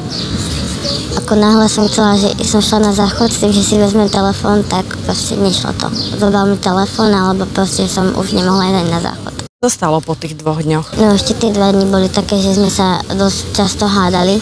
Ako 1.17 1.33
náhle 1.33 1.65
som 1.65 1.89
chcela, 1.89 2.13
že 2.13 2.29
som 2.45 2.61
šla 2.61 2.89
na 2.89 2.93
záchod 2.93 3.33
s 3.33 3.41
tým, 3.41 3.49
že 3.49 3.65
si 3.65 3.75
vezmem 3.81 4.09
telefón, 4.09 4.61
tak 4.65 4.85
proste 5.05 5.33
nešlo 5.33 5.73
to. 5.73 5.89
Zobral 6.17 6.45
mi 6.45 6.57
telefón, 6.61 7.09
alebo 7.09 7.49
proste 7.49 7.89
som 7.89 8.13
už 8.13 8.37
nemohla 8.37 8.69
ísť 8.69 8.89
na 8.93 9.01
záchod. 9.01 9.33
Čo 9.59 9.67
stalo 9.67 9.97
po 9.99 10.13
tých 10.13 10.37
dvoch 10.37 10.61
dňoch? 10.61 10.95
No 11.01 11.17
ešte 11.17 11.33
tie 11.35 11.49
dva 11.49 11.73
dni 11.73 11.89
boli 11.89 12.07
také, 12.07 12.37
že 12.37 12.55
sme 12.55 12.69
sa 12.69 13.01
dosť 13.09 13.39
často 13.57 13.89
hádali. 13.89 14.37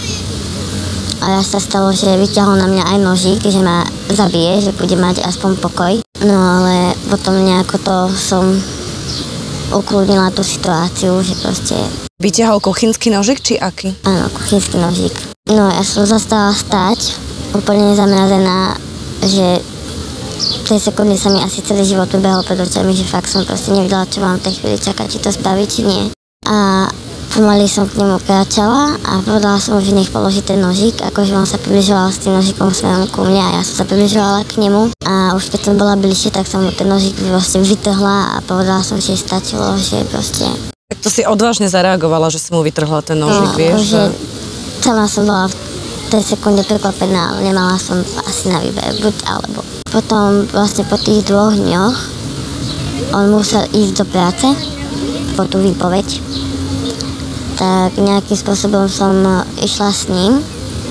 A 1.17 1.33
raz 1.33 1.49
sa 1.49 1.57
stalo, 1.57 1.89
že 1.89 2.13
vyťahol 2.13 2.61
na 2.61 2.69
mňa 2.69 2.83
aj 2.93 2.97
nožík, 3.01 3.41
že 3.41 3.57
ma 3.57 3.81
zabije, 4.13 4.69
že 4.69 4.71
bude 4.77 4.93
mať 4.93 5.25
aspoň 5.25 5.57
pokoj. 5.57 5.93
No 6.21 6.35
ale 6.37 6.93
potom 7.09 7.41
nejako 7.41 7.75
to 7.81 7.95
som 8.13 8.45
ukludnila 9.73 10.29
tú 10.29 10.45
situáciu, 10.45 11.17
že 11.25 11.33
proste, 11.41 11.75
Vyťahol 12.17 12.57
kuchynský 12.61 13.13
nožik, 13.13 13.41
či 13.41 13.57
aký? 13.57 13.93
áno, 14.01 14.29
kuchynský 14.33 14.77
nožík. 14.77 15.36
No 15.47 15.71
ja 15.71 15.79
som 15.81 16.03
zostala 16.03 16.51
stať, 16.51 17.15
úplne 17.55 17.95
zamrazená, 17.95 18.75
že 19.23 19.63
v 20.37 20.63
tej 20.67 20.79
sekundy 20.81 21.15
sa 21.15 21.31
mi 21.31 21.39
asi 21.39 21.63
celý 21.63 21.87
život 21.87 22.11
ubehol 22.11 22.43
pred 22.43 22.59
očami, 22.59 22.91
že 22.91 23.07
fakt 23.07 23.31
som 23.31 23.47
proste 23.47 23.71
nevedela, 23.71 24.03
čo 24.05 24.19
mám 24.19 24.37
v 24.37 24.51
tej 24.51 24.59
chvíli 24.59 24.77
čakať, 24.77 25.07
či 25.07 25.19
to 25.19 25.31
spraví, 25.31 25.63
či 25.63 25.87
nie. 25.87 26.03
A 26.43 26.87
pomaly 27.31 27.63
som 27.63 27.87
k 27.87 27.95
nemu 27.95 28.19
kráčala 28.19 28.99
a 28.99 29.23
povedala 29.23 29.55
som 29.57 29.75
mu, 29.75 29.79
že 29.79 29.95
nech 29.95 30.11
položí 30.11 30.43
ten 30.43 30.59
nožík, 30.59 30.99
akože 30.99 31.31
on 31.31 31.47
sa 31.47 31.55
približoval 31.55 32.11
s 32.11 32.19
tým 32.19 32.35
nožikom 32.35 32.67
smerom 32.69 33.07
ku 33.07 33.23
mne 33.23 33.39
a 33.39 33.49
ja 33.55 33.61
som 33.63 33.83
sa 33.83 33.85
približovala 33.87 34.43
k 34.43 34.59
nemu 34.59 34.91
a 35.07 35.31
už 35.31 35.47
keď 35.47 35.61
som 35.63 35.75
bola 35.79 35.95
bližšie, 35.95 36.29
tak 36.29 36.43
som 36.43 36.59
mu 36.59 36.75
ten 36.75 36.87
nožík 36.87 37.15
proste 37.23 37.63
vytrhla 37.63 38.35
a 38.35 38.43
povedala 38.43 38.83
som, 38.83 38.99
že 38.99 39.15
stačilo, 39.15 39.79
že 39.79 40.03
proste 40.11 40.43
Tak 40.91 40.99
to 40.99 41.07
si 41.07 41.23
odvážne 41.23 41.71
zareagovala, 41.71 42.27
že 42.27 42.39
si 42.39 42.51
mu 42.51 42.59
vytrhla 42.59 42.99
ten 42.99 43.15
nožik, 43.15 43.47
No, 43.47 43.59
vieš? 43.59 43.79
že 43.95 44.01
Celá 44.81 45.09
som 45.09 45.25
bola 45.25 45.49
v 45.49 45.55
tej 46.07 46.23
sekunde 46.23 46.63
prekvapená, 46.63 47.41
nemala 47.43 47.75
som 47.75 47.99
asi 48.23 48.47
na 48.47 48.63
výber, 48.63 48.95
buď 49.03 49.15
alebo. 49.27 49.59
Potom 49.91 50.47
vlastne 50.53 50.87
po 50.87 50.95
tých 50.95 51.25
dvoch 51.27 51.51
dňoch 51.51 51.97
on 53.15 53.31
musel 53.31 53.63
ísť 53.71 53.93
do 54.03 54.05
práce 54.07 54.47
po 55.35 55.45
tú 55.45 55.61
výpoveď. 55.61 56.07
Tak 57.57 57.97
nejakým 57.97 58.37
spôsobom 58.37 58.85
som 58.85 59.13
e, 59.25 59.65
išla 59.65 59.89
s 59.89 60.09
ním, 60.13 60.37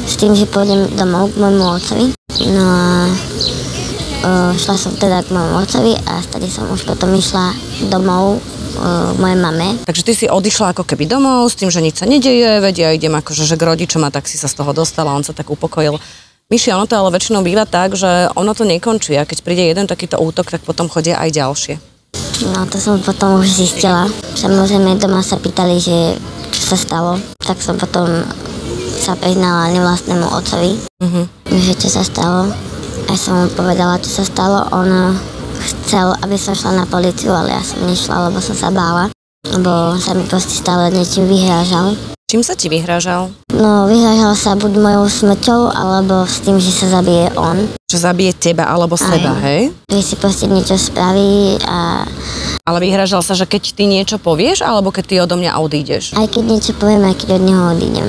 s 0.07 0.19
tým, 0.19 0.35
že 0.35 0.51
pôjdem 0.51 0.91
domov 0.99 1.31
k 1.31 1.39
môjmu 1.39 1.65
otcovi. 1.67 2.07
No 2.51 2.65
a 2.67 2.87
e, 3.07 3.13
šla 4.59 4.75
som 4.75 4.93
teda 4.99 5.23
k 5.23 5.31
môjmu 5.31 5.55
otcovi 5.63 5.95
a 6.11 6.23
stade 6.23 6.51
som 6.51 6.67
už 6.71 6.87
potom 6.87 7.15
išla 7.15 7.55
domov 7.87 8.43
mojej 9.17 9.39
mame. 9.39 9.69
Takže 9.85 10.03
ty 10.05 10.13
si 10.15 10.27
odišla 10.29 10.73
ako 10.73 10.85
keby 10.85 11.05
domov 11.07 11.49
s 11.49 11.59
tým, 11.59 11.69
že 11.73 11.81
nič 11.81 12.01
sa 12.01 12.07
nedeje, 12.07 12.61
veď 12.61 12.75
ja 12.77 12.89
idem 12.93 13.15
akože 13.15 13.45
že 13.45 13.57
k 13.57 13.67
rodičom 13.67 14.05
a 14.05 14.11
tak 14.11 14.29
si 14.29 14.37
sa 14.37 14.47
z 14.47 14.57
toho 14.57 14.73
dostala, 14.73 15.17
on 15.17 15.25
sa 15.25 15.33
tak 15.33 15.49
upokojil. 15.49 15.99
Myši, 16.47 16.71
ono 16.71 16.87
to 16.87 16.95
ale 16.95 17.11
väčšinou 17.11 17.43
býva 17.43 17.67
tak, 17.67 17.99
že 17.99 18.31
ono 18.39 18.55
to 18.55 18.63
nekončí 18.63 19.19
a 19.19 19.27
keď 19.27 19.43
príde 19.43 19.67
jeden 19.67 19.91
takýto 19.91 20.15
útok, 20.23 20.47
tak 20.47 20.63
potom 20.63 20.87
chodia 20.87 21.19
aj 21.19 21.35
ďalšie. 21.35 21.75
No 22.47 22.63
to 22.71 22.79
som 22.79 23.03
potom 23.03 23.43
už 23.43 23.49
zistila. 23.51 24.07
Samozrejme 24.39 24.95
doma 25.03 25.27
sa 25.27 25.41
pýtali, 25.43 25.83
že 25.83 26.15
čo 26.55 26.63
sa 26.73 26.77
stalo. 26.79 27.13
Tak 27.43 27.59
som 27.59 27.75
potom 27.75 28.23
sa 28.97 29.19
priznala 29.19 29.75
nevlastnému 29.75 30.23
otcovi, 30.23 30.79
Mhm. 31.03 31.23
že 31.51 31.73
čo 31.77 31.89
sa 31.91 32.07
stalo. 32.07 32.47
A 33.07 33.13
som 33.15 33.43
mu 33.43 33.47
povedala, 33.51 33.99
čo 33.99 34.11
sa 34.11 34.25
stalo. 34.25 34.67
On 34.71 35.15
chcel, 35.59 36.13
aby 36.21 36.37
som 36.37 36.55
šla 36.55 36.73
na 36.75 36.87
policiu, 36.87 37.31
ale 37.31 37.57
ja 37.57 37.63
som 37.63 37.81
nešla, 37.83 38.29
lebo 38.31 38.39
som 38.41 38.55
sa 38.55 38.69
bála. 38.69 39.09
Lebo 39.47 39.95
sa 39.97 40.13
mi 40.13 40.27
proste 40.27 40.59
stále 40.59 40.91
niečím 40.91 41.31
vyhrážal. 41.31 41.95
Čím 42.27 42.43
sa 42.43 42.59
ti 42.59 42.67
vyhrážal? 42.67 43.31
No, 43.55 43.87
vyhrážal 43.87 44.35
sa 44.35 44.59
buď 44.59 44.83
mojou 44.83 45.07
smrťou, 45.07 45.71
alebo 45.71 46.27
s 46.27 46.43
tým, 46.43 46.59
že 46.59 46.75
sa 46.75 46.91
zabije 46.91 47.31
on. 47.39 47.71
Že 47.87 47.99
zabije 48.03 48.33
teba 48.35 48.67
alebo 48.67 48.99
seba, 48.99 49.39
Aj. 49.39 49.47
hej? 49.47 49.71
Že 49.87 50.03
si 50.03 50.15
proste 50.19 50.51
niečo 50.51 50.75
spraví 50.75 51.63
a 51.63 52.03
Ale 52.67 52.83
vyhrážal 52.83 53.23
sa, 53.23 53.39
že 53.39 53.47
keď 53.47 53.63
ty 53.79 53.87
niečo 53.87 54.19
povieš, 54.19 54.67
alebo 54.67 54.91
keď 54.91 55.05
ty 55.07 55.15
odo 55.23 55.39
mňa 55.39 55.55
odídeš. 55.55 56.19
aj 56.19 56.27
keď 56.35 56.43
niečo 56.51 56.73
poviem, 56.75 57.07
aj 57.07 57.15
keď 57.15 57.29
od 57.39 57.43
neho 57.47 57.63
odídem. 57.71 58.09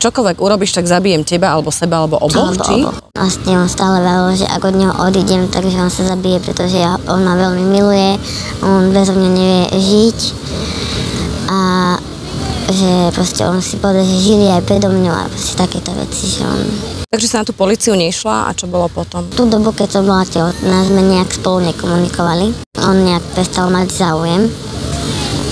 Čokoľvek 0.00 0.40
urobíš, 0.40 0.72
tak 0.80 0.88
zabijem 0.88 1.28
teba, 1.28 1.52
alebo 1.52 1.68
seba, 1.68 2.00
alebo 2.00 2.16
oboch, 2.16 2.56
Alebo 2.56 2.64
či? 2.64 2.80
oboch. 2.80 2.96
Vlastne 3.12 3.52
on 3.60 3.68
stále 3.68 4.00
veril, 4.00 4.32
že 4.32 4.48
ak 4.48 4.64
od 4.64 4.72
neho 4.72 4.96
odídem, 4.96 5.44
takže 5.52 5.76
on 5.76 5.92
sa 5.92 6.08
zabije, 6.08 6.40
pretože 6.40 6.80
ja, 6.80 6.96
on 7.04 7.20
ma 7.20 7.36
veľmi 7.36 7.64
miluje, 7.68 8.16
on 8.64 8.96
bez 8.96 9.12
mňa 9.12 9.28
nevie 9.28 9.64
žiť 9.76 10.18
a 11.52 11.60
že 12.70 13.12
proste 13.12 13.44
on 13.44 13.60
si 13.60 13.76
povedal, 13.76 14.06
že 14.08 14.24
žili 14.24 14.48
aj 14.48 14.64
predo 14.64 14.88
mňou 14.88 15.12
a 15.12 15.28
proste 15.28 15.58
takéto 15.58 15.92
veci, 15.92 16.32
že 16.32 16.48
on... 16.48 16.64
Takže 17.10 17.26
sa 17.28 17.42
na 17.42 17.48
tú 17.50 17.52
policiu 17.52 17.92
nešla 17.92 18.48
a 18.48 18.56
čo 18.56 18.70
bolo 18.70 18.88
potom? 18.88 19.26
Tú 19.34 19.44
dobu, 19.50 19.74
keď 19.74 20.00
som 20.00 20.08
bola 20.08 20.24
tehotná, 20.24 20.86
sme 20.86 21.02
nejak 21.02 21.28
spolu 21.34 21.66
nekomunikovali. 21.74 22.54
On 22.86 22.94
nejak 22.94 23.26
prestal 23.36 23.68
mať 23.68 23.90
záujem. 23.90 24.48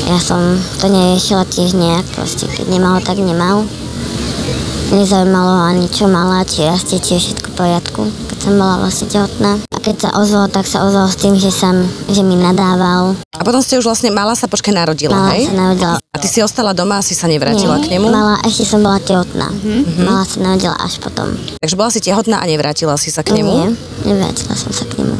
Ja 0.08 0.16
som 0.22 0.40
to 0.80 0.88
neriešila 0.88 1.44
tiež 1.44 1.76
nejak, 1.76 2.06
proste 2.16 2.48
keď 2.48 2.64
nemal, 2.70 3.02
tak 3.04 3.20
nemal. 3.20 3.66
Nezaujímalo 4.88 5.52
ho 5.52 5.64
ani 5.68 5.84
čo 5.84 6.08
mala, 6.08 6.40
či 6.42 6.64
rastie, 6.64 6.96
či 6.96 7.12
je 7.12 7.20
všetko 7.20 7.52
v 7.52 7.54
poriadku, 7.54 8.00
keď 8.26 8.38
som 8.40 8.52
bola 8.56 8.80
vlastne 8.80 9.06
tehotná. 9.06 9.60
A 9.68 9.78
keď 9.78 9.96
sa 10.00 10.10
ozval, 10.16 10.48
tak 10.48 10.64
sa 10.64 10.80
ozval 10.80 11.06
s 11.06 11.20
tým, 11.20 11.36
že, 11.36 11.52
sam, 11.52 11.84
že 12.08 12.24
mi 12.24 12.34
nadával. 12.34 13.12
A 13.36 13.42
potom 13.44 13.60
ste 13.60 13.76
už 13.76 13.84
vlastne, 13.84 14.08
mala 14.08 14.32
sa, 14.32 14.48
počkaj, 14.48 14.72
narodila, 14.72 15.12
Mala 15.12 15.36
hej? 15.36 15.44
sa 15.44 15.54
narodila. 15.54 15.94
A 16.00 16.16
ty 16.16 16.26
si 16.26 16.40
ostala 16.40 16.72
doma 16.72 16.98
a 16.98 17.04
si 17.04 17.12
sa 17.12 17.28
nevrátila 17.28 17.76
Nie, 17.76 17.84
k 17.84 17.88
nemu? 17.94 18.06
Mala, 18.08 18.40
ešte 18.42 18.64
som 18.64 18.80
bola 18.80 18.96
tehotná. 18.96 19.52
Mala 20.00 20.24
sa 20.24 20.36
narodila 20.40 20.76
až 20.80 20.96
potom. 20.98 21.36
Takže 21.60 21.76
bola 21.76 21.90
si 21.92 22.00
tehotná 22.00 22.40
a 22.40 22.48
nevrátila 22.48 22.96
si 22.96 23.12
sa 23.12 23.20
k 23.20 23.36
Nie, 23.36 23.44
nemu? 23.44 23.76
nevrátila 24.02 24.56
som 24.56 24.72
sa 24.72 24.88
k 24.88 25.04
nemu. 25.04 25.14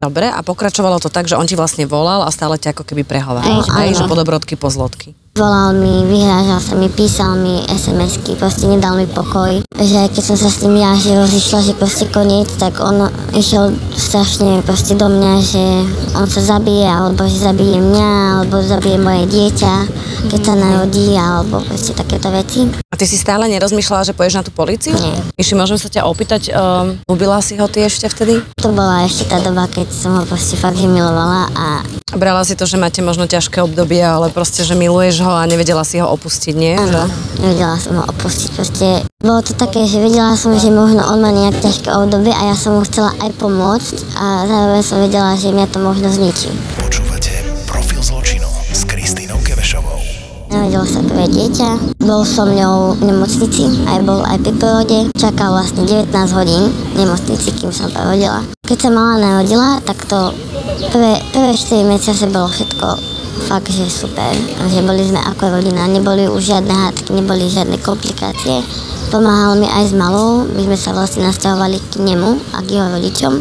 Dobre, 0.00 0.26
a 0.26 0.40
pokračovalo 0.40 0.98
to 0.98 1.06
tak, 1.06 1.28
že 1.28 1.36
on 1.36 1.46
ti 1.46 1.54
vlastne 1.54 1.84
volal 1.84 2.24
a 2.24 2.32
stále 2.32 2.56
ťa 2.56 2.72
ako 2.72 2.82
keby 2.82 3.04
prehováral, 3.04 3.62
No, 3.62 3.68
hej? 3.78 3.94
Že 3.94 4.08
podobrodky 4.08 4.56
po 4.56 4.66
zlotky. 4.66 5.14
Volal 5.32 5.72
mi, 5.72 6.04
vyhrážal 6.12 6.60
sa 6.60 6.76
mi, 6.76 6.92
písal 6.92 7.40
mi 7.40 7.64
SMS-ky, 7.64 8.36
proste 8.36 8.68
nedal 8.68 9.00
mi 9.00 9.08
pokoj. 9.08 9.64
Že 9.72 10.12
keď 10.12 10.22
som 10.28 10.36
sa 10.36 10.52
s 10.52 10.60
ním 10.60 10.84
ja 10.84 10.92
že 10.92 11.16
rozišla, 11.16 11.72
že 11.72 11.72
proste 11.72 12.04
koniec, 12.12 12.52
tak 12.60 12.76
on 12.84 13.08
išiel 13.32 13.72
strašne 13.96 14.60
proste 14.60 14.92
do 14.92 15.08
mňa, 15.08 15.32
že 15.40 15.64
on 16.20 16.28
sa 16.28 16.44
zabije, 16.44 16.84
alebo 16.84 17.24
že 17.24 17.48
zabije 17.48 17.80
mňa, 17.80 18.10
alebo 18.44 18.60
zabije 18.60 19.00
moje 19.00 19.24
dieťa, 19.32 19.74
keď 20.28 20.40
sa 20.44 20.52
narodí, 20.52 21.16
alebo 21.16 21.64
proste 21.64 21.96
takéto 21.96 22.28
veci. 22.28 22.68
A 22.92 22.94
ty 23.00 23.08
si 23.08 23.16
stále 23.16 23.48
nerozmýšľala, 23.48 24.04
že 24.04 24.12
pôjdeš 24.12 24.36
na 24.36 24.44
tú 24.44 24.52
políciu? 24.52 24.92
Nie. 24.92 25.16
Iši, 25.40 25.56
môžem 25.56 25.80
sa 25.80 25.88
ťa 25.88 26.04
opýtať, 26.12 26.52
um, 26.52 27.00
ľúbila 27.08 27.40
si 27.40 27.56
ho 27.56 27.64
ty 27.72 27.88
ešte 27.88 28.04
vtedy? 28.04 28.44
To 28.60 28.68
bola 28.68 29.08
ešte 29.08 29.32
tá 29.32 29.40
doba, 29.40 29.64
keď 29.64 29.88
som 29.96 30.12
ho 30.12 30.28
proste 30.28 30.60
fakt 30.60 30.76
milovala 30.76 31.48
a 31.56 31.80
A 32.12 32.20
Brala 32.20 32.44
si 32.44 32.52
to, 32.52 32.68
že 32.68 32.76
máte 32.76 33.00
možno 33.00 33.24
ťažké 33.24 33.64
obdobie, 33.64 34.04
ale 34.04 34.28
proste, 34.28 34.60
že 34.68 34.76
miluješ 34.76 35.21
ho 35.22 35.32
a 35.32 35.46
nevedela 35.46 35.86
si 35.86 36.02
ho 36.02 36.06
opustiť, 36.10 36.54
nie? 36.58 36.74
áno, 36.74 37.06
nevedela 37.38 37.78
som 37.78 37.96
ho 37.96 38.04
opustiť. 38.04 38.48
Proste 38.58 38.86
bolo 39.22 39.38
to 39.40 39.54
také, 39.54 39.86
že 39.86 40.02
vedela 40.02 40.34
som, 40.34 40.50
že 40.58 40.68
možno 40.74 41.06
on 41.06 41.22
má 41.22 41.30
nejak 41.30 41.62
ťažké 41.62 41.88
obdobie 41.94 42.34
a 42.34 42.50
ja 42.50 42.56
som 42.58 42.74
mu 42.74 42.82
chcela 42.82 43.14
aj 43.22 43.30
pomôcť 43.38 43.96
a 44.18 44.44
zároveň 44.50 44.82
som 44.82 44.98
vedela, 44.98 45.38
že 45.38 45.54
mňa 45.54 45.66
to 45.70 45.78
možno 45.78 46.10
zničí. 46.10 46.50
Počúvate 46.74 47.32
Profil 47.70 48.02
zločinu 48.02 48.50
s 48.74 48.82
Kristínou 48.82 49.38
Kevešovou. 49.46 50.02
Narodilo 50.52 50.84
sa 50.84 51.00
prvé 51.00 51.32
dieťa, 51.32 51.96
bol 52.04 52.28
so 52.28 52.44
mňou 52.44 53.00
v 53.00 53.08
nemocnici, 53.08 53.64
aj 53.88 54.04
bol 54.04 54.20
aj 54.20 54.36
pri 54.44 54.52
porode, 54.60 54.98
čakal 55.16 55.56
vlastne 55.56 55.88
19 55.88 56.12
hodín 56.36 56.68
v 56.92 56.94
nemocnici, 57.00 57.56
kým 57.56 57.72
som 57.72 57.88
porodila. 57.88 58.44
Keď 58.68 58.76
sa 58.76 58.90
mala 58.92 59.16
narodila, 59.16 59.80
tak 59.80 60.04
to 60.04 60.34
prvé, 60.92 61.24
prvé 61.32 61.52
4 61.56 61.88
mesiace 61.88 62.28
bolo 62.28 62.52
všetko 62.52 63.11
fakt, 63.48 63.68
že 63.68 63.88
super. 63.88 64.32
Že 64.68 64.80
boli 64.84 65.02
sme 65.04 65.20
ako 65.20 65.60
rodina, 65.60 65.88
neboli 65.88 66.28
už 66.28 66.42
žiadne 66.56 66.72
hádky, 66.72 67.10
neboli 67.16 67.48
žiadne 67.48 67.76
komplikácie. 67.80 68.64
Pomáhal 69.12 69.60
mi 69.60 69.68
aj 69.68 69.90
s 69.90 69.94
malou, 69.96 70.48
my 70.48 70.62
sme 70.64 70.78
sa 70.78 70.96
vlastne 70.96 71.28
nasťahovali 71.28 71.78
k 71.92 71.92
nemu 72.00 72.30
a 72.56 72.58
k 72.64 72.68
jeho 72.80 72.88
rodičom. 72.88 73.32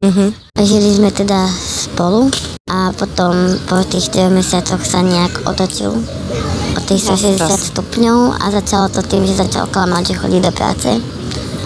Mhm. 0.00 0.26
Žili 0.56 0.90
sme 0.96 1.12
teda 1.12 1.44
spolu 1.52 2.32
a 2.72 2.88
potom 2.96 3.60
po 3.68 3.84
tých 3.84 4.08
4 4.08 4.32
mesiacoch 4.32 4.80
sa 4.80 5.04
nejak 5.04 5.44
otočil 5.44 5.92
o 6.72 6.80
tých 6.88 7.04
160 7.04 7.76
stupňov 7.76 8.40
a 8.40 8.44
začalo 8.48 8.88
to 8.88 9.04
tým, 9.04 9.28
že 9.28 9.44
začal 9.44 9.68
klamať, 9.68 10.14
že 10.14 10.18
chodí 10.24 10.38
do 10.40 10.48
práce 10.56 10.88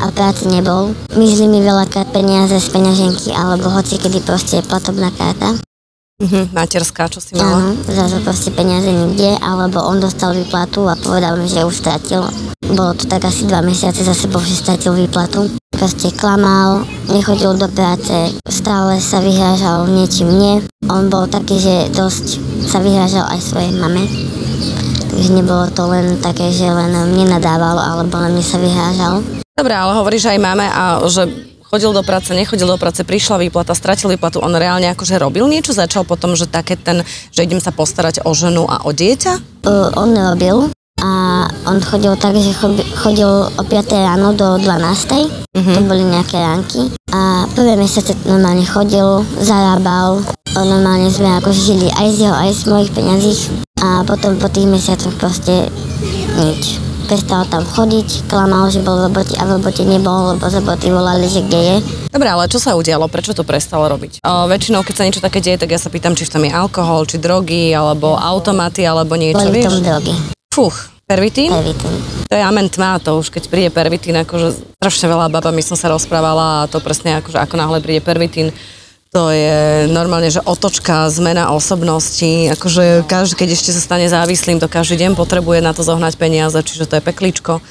a 0.02 0.10
v 0.10 0.12
práci 0.18 0.50
nebol. 0.50 0.90
Myzli 1.14 1.46
mi 1.46 1.62
veľakrát 1.62 2.10
peniaze 2.10 2.58
z 2.58 2.68
peňaženky 2.74 3.30
alebo 3.30 3.70
hoci 3.70 4.02
kedy 4.02 4.18
proste 4.26 4.66
platobná 4.66 5.14
karta. 5.14 5.54
Mhm. 6.22 6.54
Materská, 6.54 7.10
čo 7.10 7.18
si 7.18 7.34
mala? 7.34 7.58
Áno, 7.58 7.74
zrazu 7.90 8.22
proste 8.22 8.54
peniaze 8.54 8.86
nikde, 8.86 9.34
alebo 9.42 9.82
on 9.82 9.98
dostal 9.98 10.30
výplatu 10.30 10.86
a 10.86 10.94
povedal 10.94 11.34
mi, 11.34 11.50
že 11.50 11.66
už 11.66 11.74
stratil. 11.74 12.22
Bolo 12.62 12.94
to 12.94 13.10
tak 13.10 13.26
asi 13.26 13.50
dva 13.50 13.66
mesiace 13.66 14.06
za 14.06 14.14
sebou, 14.14 14.38
že 14.38 14.54
stratil 14.54 14.94
výplatu. 14.94 15.50
Proste 15.74 16.14
klamal, 16.14 16.86
nechodil 17.10 17.58
do 17.58 17.66
práce, 17.66 18.30
stále 18.46 19.02
sa 19.02 19.18
vyhrážal 19.18 19.90
niečím 19.90 20.30
mne. 20.30 20.54
On 20.86 21.10
bol 21.10 21.26
taký, 21.26 21.58
že 21.58 21.90
dosť 21.90 22.38
sa 22.62 22.78
vyhrážal 22.78 23.26
aj 23.34 23.40
svojej 23.42 23.74
mame. 23.74 24.06
Takže 25.10 25.30
nebolo 25.34 25.66
to 25.74 25.82
len 25.90 26.22
také, 26.22 26.54
že 26.54 26.70
len 26.70 26.94
mne 27.10 27.26
nadával, 27.26 27.74
alebo 27.74 28.22
len 28.22 28.38
mne 28.38 28.44
sa 28.46 28.62
vyhrážal. 28.62 29.18
Dobre, 29.58 29.74
ale 29.74 29.98
hovoríš 29.98 30.30
aj 30.30 30.38
máme, 30.38 30.62
a 30.62 31.02
že 31.10 31.26
chodil 31.74 31.90
do 31.90 32.06
práce, 32.06 32.30
nechodil 32.30 32.70
do 32.70 32.78
práce, 32.78 33.02
prišla 33.02 33.42
výplata, 33.42 33.74
stratil 33.74 34.06
výplatu, 34.14 34.38
on 34.38 34.54
reálne 34.54 34.86
akože 34.94 35.18
robil 35.18 35.50
niečo, 35.50 35.74
začal 35.74 36.06
potom, 36.06 36.38
že 36.38 36.46
také 36.46 36.78
ten, 36.78 37.02
že 37.34 37.42
idem 37.42 37.58
sa 37.58 37.74
postarať 37.74 38.22
o 38.22 38.30
ženu 38.30 38.62
a 38.70 38.86
o 38.86 38.94
dieťa? 38.94 39.66
Uh, 39.66 39.90
on 39.98 40.14
robil, 40.14 40.70
a 41.02 41.44
on 41.66 41.82
chodil 41.82 42.14
tak, 42.16 42.38
že 42.38 42.54
chodil 42.96 43.28
o 43.28 43.62
5 43.66 43.90
ráno 43.90 44.30
do 44.32 44.56
12. 44.62 44.62
Uh-huh. 44.62 45.74
To 45.74 45.80
boli 45.84 46.06
nejaké 46.06 46.38
ránky. 46.38 46.94
A 47.10 47.50
prvé 47.50 47.74
mesiace 47.74 48.14
normálne 48.24 48.62
chodil, 48.62 49.26
zarábal, 49.42 50.22
normálne 50.54 51.10
sme 51.10 51.42
ako 51.42 51.50
žili 51.50 51.90
aj 51.98 52.06
z 52.14 52.18
jeho, 52.24 52.36
aj 52.38 52.50
z 52.54 52.62
mojich 52.70 52.90
peňazí 52.94 53.34
a 53.82 54.06
potom 54.06 54.38
po 54.38 54.46
tých 54.48 54.70
mesiacoch 54.70 55.12
proste 55.18 55.66
nič. 56.38 56.78
Prestal 57.04 57.44
tam 57.52 57.60
chodiť, 57.68 58.32
klamal, 58.32 58.72
že 58.72 58.80
bol 58.80 58.96
v 58.96 59.12
robote 59.12 59.36
a 59.36 59.44
v 59.44 59.60
robote 59.60 59.84
nebol, 59.84 60.32
lebo 60.32 60.44
z 60.48 60.64
roboty 60.64 60.88
volali, 60.88 61.28
že 61.28 61.44
kde 61.44 61.60
je. 61.60 61.76
Dobre, 62.08 62.28
ale 62.32 62.48
čo 62.48 62.56
sa 62.56 62.72
udialo? 62.74 63.12
Prečo 63.12 63.36
to 63.36 63.44
prestalo 63.44 63.84
robiť? 63.92 64.24
O, 64.24 64.48
väčšinou, 64.48 64.80
keď 64.80 64.94
sa 64.96 65.04
niečo 65.04 65.20
také 65.20 65.44
deje, 65.44 65.60
tak 65.60 65.68
ja 65.68 65.76
sa 65.76 65.92
pýtam, 65.92 66.16
či 66.16 66.24
v 66.24 66.32
tom 66.32 66.42
je 66.48 66.52
alkohol, 66.56 67.04
či 67.04 67.20
drogy, 67.20 67.76
alebo 67.76 68.16
automaty, 68.16 68.88
alebo 68.88 69.20
niečo, 69.20 69.44
Boli 69.44 69.52
vieš? 69.52 69.68
v 69.68 69.68
tom 69.68 69.80
drogy. 69.84 70.12
Fuch, 70.48 70.76
pervitín? 71.04 71.52
Pervitín. 71.52 71.94
To 72.24 72.34
je 72.34 72.42
amen 72.42 72.72
tma, 72.72 72.96
to 73.04 73.20
už 73.20 73.28
keď 73.28 73.42
príde 73.52 73.68
pervitín, 73.68 74.16
akože 74.24 74.80
strašne 74.80 75.06
veľa 75.12 75.28
babami 75.28 75.60
som 75.60 75.76
sa 75.76 75.92
rozprávala 75.92 76.64
a 76.64 76.68
to 76.72 76.80
presne 76.80 77.20
akože 77.20 77.36
ako 77.36 77.54
náhle 77.60 77.84
príde 77.84 78.00
pervitín, 78.00 78.48
to 79.14 79.30
je 79.30 79.86
normálne, 79.94 80.26
že 80.26 80.42
otočka, 80.42 81.06
zmena 81.06 81.54
osobnosti, 81.54 82.50
akože 82.50 83.06
každý, 83.06 83.34
keď 83.38 83.48
ešte 83.54 83.70
sa 83.70 83.78
stane 83.78 84.10
závislým, 84.10 84.58
to 84.58 84.66
každý 84.66 85.06
deň 85.06 85.14
potrebuje 85.14 85.62
na 85.62 85.70
to 85.70 85.86
zohnať 85.86 86.18
peniaze, 86.18 86.58
čiže 86.58 86.90
to 86.90 86.98
je 86.98 87.06
pekličko. 87.06 87.62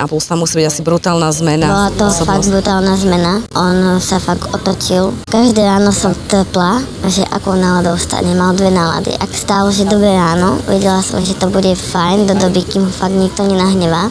A 0.00 0.08
plus 0.08 0.24
tam 0.24 0.40
musí 0.40 0.56
byť 0.56 0.66
asi 0.66 0.80
brutálna 0.80 1.28
zmena. 1.28 1.68
Bola 1.68 1.92
to 1.92 2.08
osobnosti. 2.08 2.24
fakt 2.24 2.46
brutálna 2.48 2.94
zmena. 2.96 3.32
On 3.52 4.00
sa 4.00 4.16
fakt 4.16 4.48
otočil. 4.48 5.12
Každé 5.28 5.60
ráno 5.60 5.92
som 5.92 6.16
trpla, 6.26 6.80
že 7.04 7.20
ako 7.28 7.52
náladou 7.52 8.00
stane. 8.00 8.32
Mal 8.32 8.56
dve 8.56 8.72
nálady. 8.72 9.12
Ak 9.20 9.28
stál, 9.36 9.68
že 9.68 9.84
dobré 9.84 10.16
ráno, 10.16 10.56
vedela 10.64 11.04
som, 11.04 11.20
že 11.20 11.36
to 11.36 11.52
bude 11.52 11.68
fajn 11.76 12.32
do 12.32 12.34
doby, 12.34 12.64
kým 12.64 12.88
ho 12.88 12.92
fakt 12.96 13.12
nikto 13.12 13.44
nenahnevá. 13.44 14.08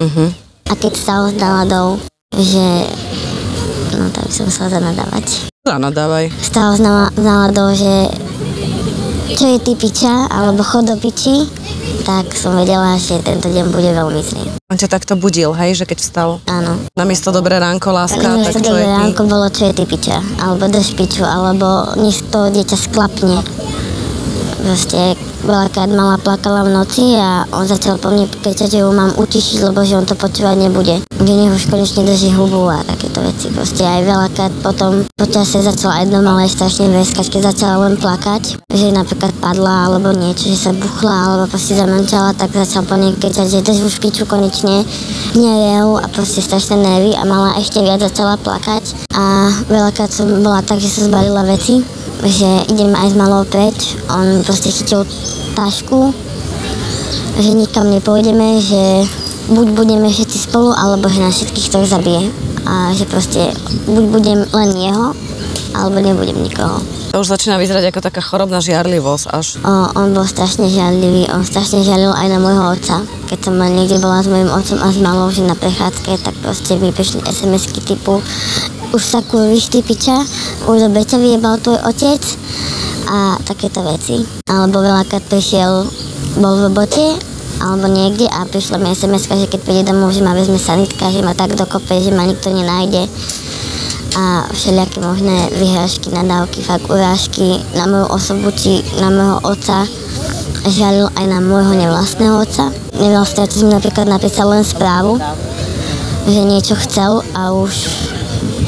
Uh-huh. 0.00 0.32
A 0.64 0.72
keď 0.80 0.96
stál 0.96 1.28
s 1.28 1.36
náladou, 1.36 2.00
že 2.32 2.88
no 3.96 4.12
tak 4.12 4.28
som 4.28 4.44
musela 4.44 4.68
zanadávať. 4.68 5.48
Zanadávaj. 5.64 6.32
Stál 6.44 6.76
s 6.76 6.80
náladou, 7.16 7.72
že 7.72 8.12
čo 9.36 9.44
je 9.54 9.58
ty 9.60 9.72
piča, 9.76 10.28
alebo 10.32 10.64
chod 10.64 10.88
do 10.88 10.96
piči, 10.96 11.44
tak 12.08 12.32
som 12.32 12.56
vedela, 12.56 12.96
že 12.96 13.20
tento 13.20 13.52
deň 13.52 13.68
bude 13.68 13.92
veľmi 13.92 14.20
zlý. 14.24 14.44
On 14.72 14.76
ťa 14.76 14.88
takto 14.88 15.16
budil, 15.16 15.52
hej, 15.52 15.76
že 15.76 15.84
keď 15.84 15.98
vstal? 16.00 16.30
Áno. 16.48 16.80
Namiesto 16.96 17.28
dobré 17.28 17.60
ránko, 17.60 17.92
láska, 17.92 18.24
tak 18.24 18.56
čo 18.56 18.64
dobré 18.64 18.84
je 18.84 18.96
ránko 18.96 19.22
bolo, 19.28 19.46
čo 19.52 19.68
je 19.68 19.72
ty 19.76 19.84
piča, 19.84 20.20
alebo 20.40 20.68
drž 20.68 20.96
piču, 20.96 21.24
alebo 21.24 21.92
nech 22.00 22.20
to 22.32 22.48
dieťa 22.48 22.76
sklapne. 22.76 23.44
Proste 24.58 25.14
veľakrát 25.46 25.86
mala 25.94 26.18
plakala 26.18 26.66
v 26.66 26.74
noci 26.74 27.14
a 27.14 27.46
on 27.54 27.62
začal 27.62 27.94
po 28.02 28.10
mne 28.10 28.26
kričať, 28.26 28.74
že 28.74 28.82
ju 28.82 28.90
mám 28.90 29.14
utišiť, 29.14 29.58
lebo 29.70 29.86
že 29.86 29.94
on 29.94 30.06
to 30.06 30.18
počúvať 30.18 30.56
nebude. 30.58 30.98
Že 31.22 31.32
nech 31.32 31.54
už 31.54 31.70
konečne 31.70 32.02
drží 32.02 32.34
hubu 32.34 32.66
a 32.66 32.82
takéto 32.82 33.22
veci. 33.22 33.54
Proste 33.54 33.86
aj 33.86 34.02
veľakrát 34.02 34.52
potom 34.66 35.06
počasie 35.14 35.62
začala 35.62 36.02
jedno 36.02 36.26
malé 36.26 36.50
strašne 36.50 36.90
veskať, 36.90 37.38
keď 37.38 37.54
začala 37.54 37.86
len 37.86 37.94
plakať, 37.94 38.58
že 38.74 38.86
napríklad 38.90 39.30
padla 39.38 39.86
alebo 39.86 40.10
niečo, 40.10 40.50
že 40.50 40.58
sa 40.58 40.72
buchla 40.74 41.14
alebo 41.14 41.44
proste 41.46 41.78
zamančala, 41.78 42.34
tak 42.34 42.50
začal 42.50 42.82
po 42.82 42.98
nej 42.98 43.14
kričať, 43.14 43.46
že 43.46 43.62
drž 43.62 43.86
už 43.86 43.94
piču 44.02 44.26
konečne, 44.26 44.82
nerev 45.38 46.02
a 46.02 46.06
proste 46.10 46.42
strašné 46.42 46.82
nervy 46.82 47.14
a 47.14 47.22
mala 47.22 47.54
ešte 47.62 47.78
viac 47.78 48.02
začala 48.02 48.34
plakať 48.42 48.82
a 49.14 49.54
veľakrát 49.70 50.10
som 50.10 50.26
bola 50.42 50.62
tak, 50.66 50.82
že 50.82 50.90
sa 50.90 51.06
zbalila 51.06 51.46
veci 51.46 51.82
že 52.26 52.66
idem 52.66 52.90
aj 52.98 53.14
s 53.14 53.18
malou 53.18 53.46
preč. 53.46 53.94
On 54.10 54.42
proste 54.48 54.72
chytil 54.72 55.04
tašku, 55.52 56.16
že 57.36 57.52
nikam 57.52 57.92
nepôjdeme, 57.92 58.64
že 58.64 59.04
buď 59.52 59.66
budeme 59.76 60.08
všetci 60.08 60.48
spolu, 60.48 60.72
alebo 60.72 61.12
že 61.12 61.20
nás 61.20 61.36
všetkých 61.36 61.68
to 61.68 61.84
zabije. 61.84 62.32
A 62.64 62.96
že 62.96 63.04
proste 63.04 63.52
buď 63.84 64.04
budem 64.08 64.40
len 64.56 64.70
jeho, 64.72 65.12
alebo 65.76 66.00
nebudem 66.00 66.40
nikoho. 66.40 66.80
Už 67.18 67.34
začína 67.34 67.58
vyzerať 67.58 67.90
ako 67.90 67.98
taká 67.98 68.22
chorobná 68.22 68.62
žiarlivosť 68.62 69.24
až. 69.34 69.58
O, 69.66 69.90
on 69.98 70.14
bol 70.14 70.22
strašne 70.22 70.70
žiarlivý, 70.70 71.26
on 71.34 71.42
strašne 71.42 71.82
žiarlil 71.82 72.14
aj 72.14 72.26
na 72.30 72.38
môjho 72.38 72.78
otca. 72.78 73.02
Keď 73.26 73.38
som 73.42 73.58
niekde 73.58 73.98
bola 73.98 74.22
s 74.22 74.30
mojim 74.30 74.46
otcom 74.46 74.78
a 74.78 74.88
s 74.94 74.98
malou, 75.02 75.26
že 75.34 75.42
na 75.42 75.58
prechádzke, 75.58 76.14
tak 76.22 76.34
proste 76.38 76.78
mi 76.78 76.94
prišli 76.94 77.26
SMS-ky 77.26 77.82
typu 77.82 78.22
už 78.88 79.04
sa 79.04 79.20
kurvíš 79.20 79.68
ty 79.68 79.84
piča, 79.84 80.16
už 80.64 80.88
dobre 80.88 81.04
ťa 81.04 81.20
vyjebal 81.20 81.60
tvoj 81.60 81.76
otec 81.84 82.22
a 83.04 83.36
takéto 83.44 83.84
veci. 83.84 84.24
Alebo 84.48 84.80
veľakrát 84.80 85.24
prišiel, 85.28 85.84
bol 86.40 86.54
v 86.56 86.64
robote 86.72 87.06
alebo 87.58 87.90
niekde 87.90 88.30
a 88.30 88.46
prišla 88.46 88.78
mi 88.78 88.94
sms 88.94 89.28
že 89.28 89.50
keď 89.50 89.60
príde 89.66 89.82
domov, 89.90 90.14
že 90.14 90.22
ma 90.22 90.30
vezme 90.30 90.56
sanitka, 90.56 91.10
že 91.10 91.26
ma 91.26 91.34
tak 91.34 91.58
dokope, 91.58 91.90
že 91.98 92.14
ma 92.14 92.22
nikto 92.22 92.54
nenájde 92.54 93.10
a 94.18 94.50
všelijaké 94.50 94.98
možné 94.98 95.46
vyhrážky, 95.54 96.10
nadávky, 96.10 96.58
fakt 96.66 96.90
urážky 96.90 97.62
na 97.78 97.86
moju 97.86 98.06
osobu 98.10 98.50
či 98.50 98.82
na 98.98 99.14
môjho 99.14 99.38
otca 99.46 99.86
žialil 100.66 101.06
aj 101.14 101.26
na 101.30 101.38
môjho 101.38 101.78
nevlastného 101.78 102.42
otca. 102.42 102.74
Nevlastný 102.98 103.46
otec 103.46 103.58
mi 103.62 103.70
napríklad 103.78 104.06
napísal 104.10 104.50
len 104.50 104.66
správu, 104.66 105.22
že 106.26 106.40
niečo 106.42 106.74
chcel 106.82 107.22
a 107.30 107.54
už 107.54 107.74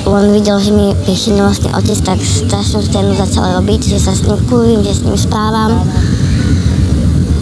on 0.07 0.31
videl, 0.31 0.63
že 0.63 0.71
mi 0.71 0.95
píše 1.03 1.35
vlastne 1.35 1.75
otec, 1.75 1.99
tak 1.99 2.23
strašnú 2.23 2.87
scénu 2.87 3.13
začal 3.19 3.59
robiť, 3.59 3.91
že 3.91 3.99
sa 3.99 4.15
s 4.15 4.23
ním 4.23 4.39
kúrim, 4.47 4.87
že 4.87 5.03
s 5.03 5.03
ním 5.03 5.19
spávam, 5.19 5.83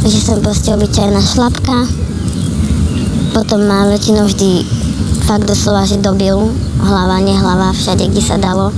že 0.08 0.16
som 0.16 0.40
proste 0.40 0.72
obyčajná 0.72 1.20
šlapka. 1.20 1.84
Potom 3.36 3.68
ma 3.68 3.84
väčšinou 3.84 4.24
vždy 4.26 4.77
fakt 5.28 5.44
doslova, 5.44 5.84
že 5.84 6.00
dobil 6.00 6.32
hlava, 6.80 7.20
nehlava, 7.20 7.76
všade, 7.76 8.08
kde 8.08 8.22
sa 8.24 8.40
dalo 8.40 8.72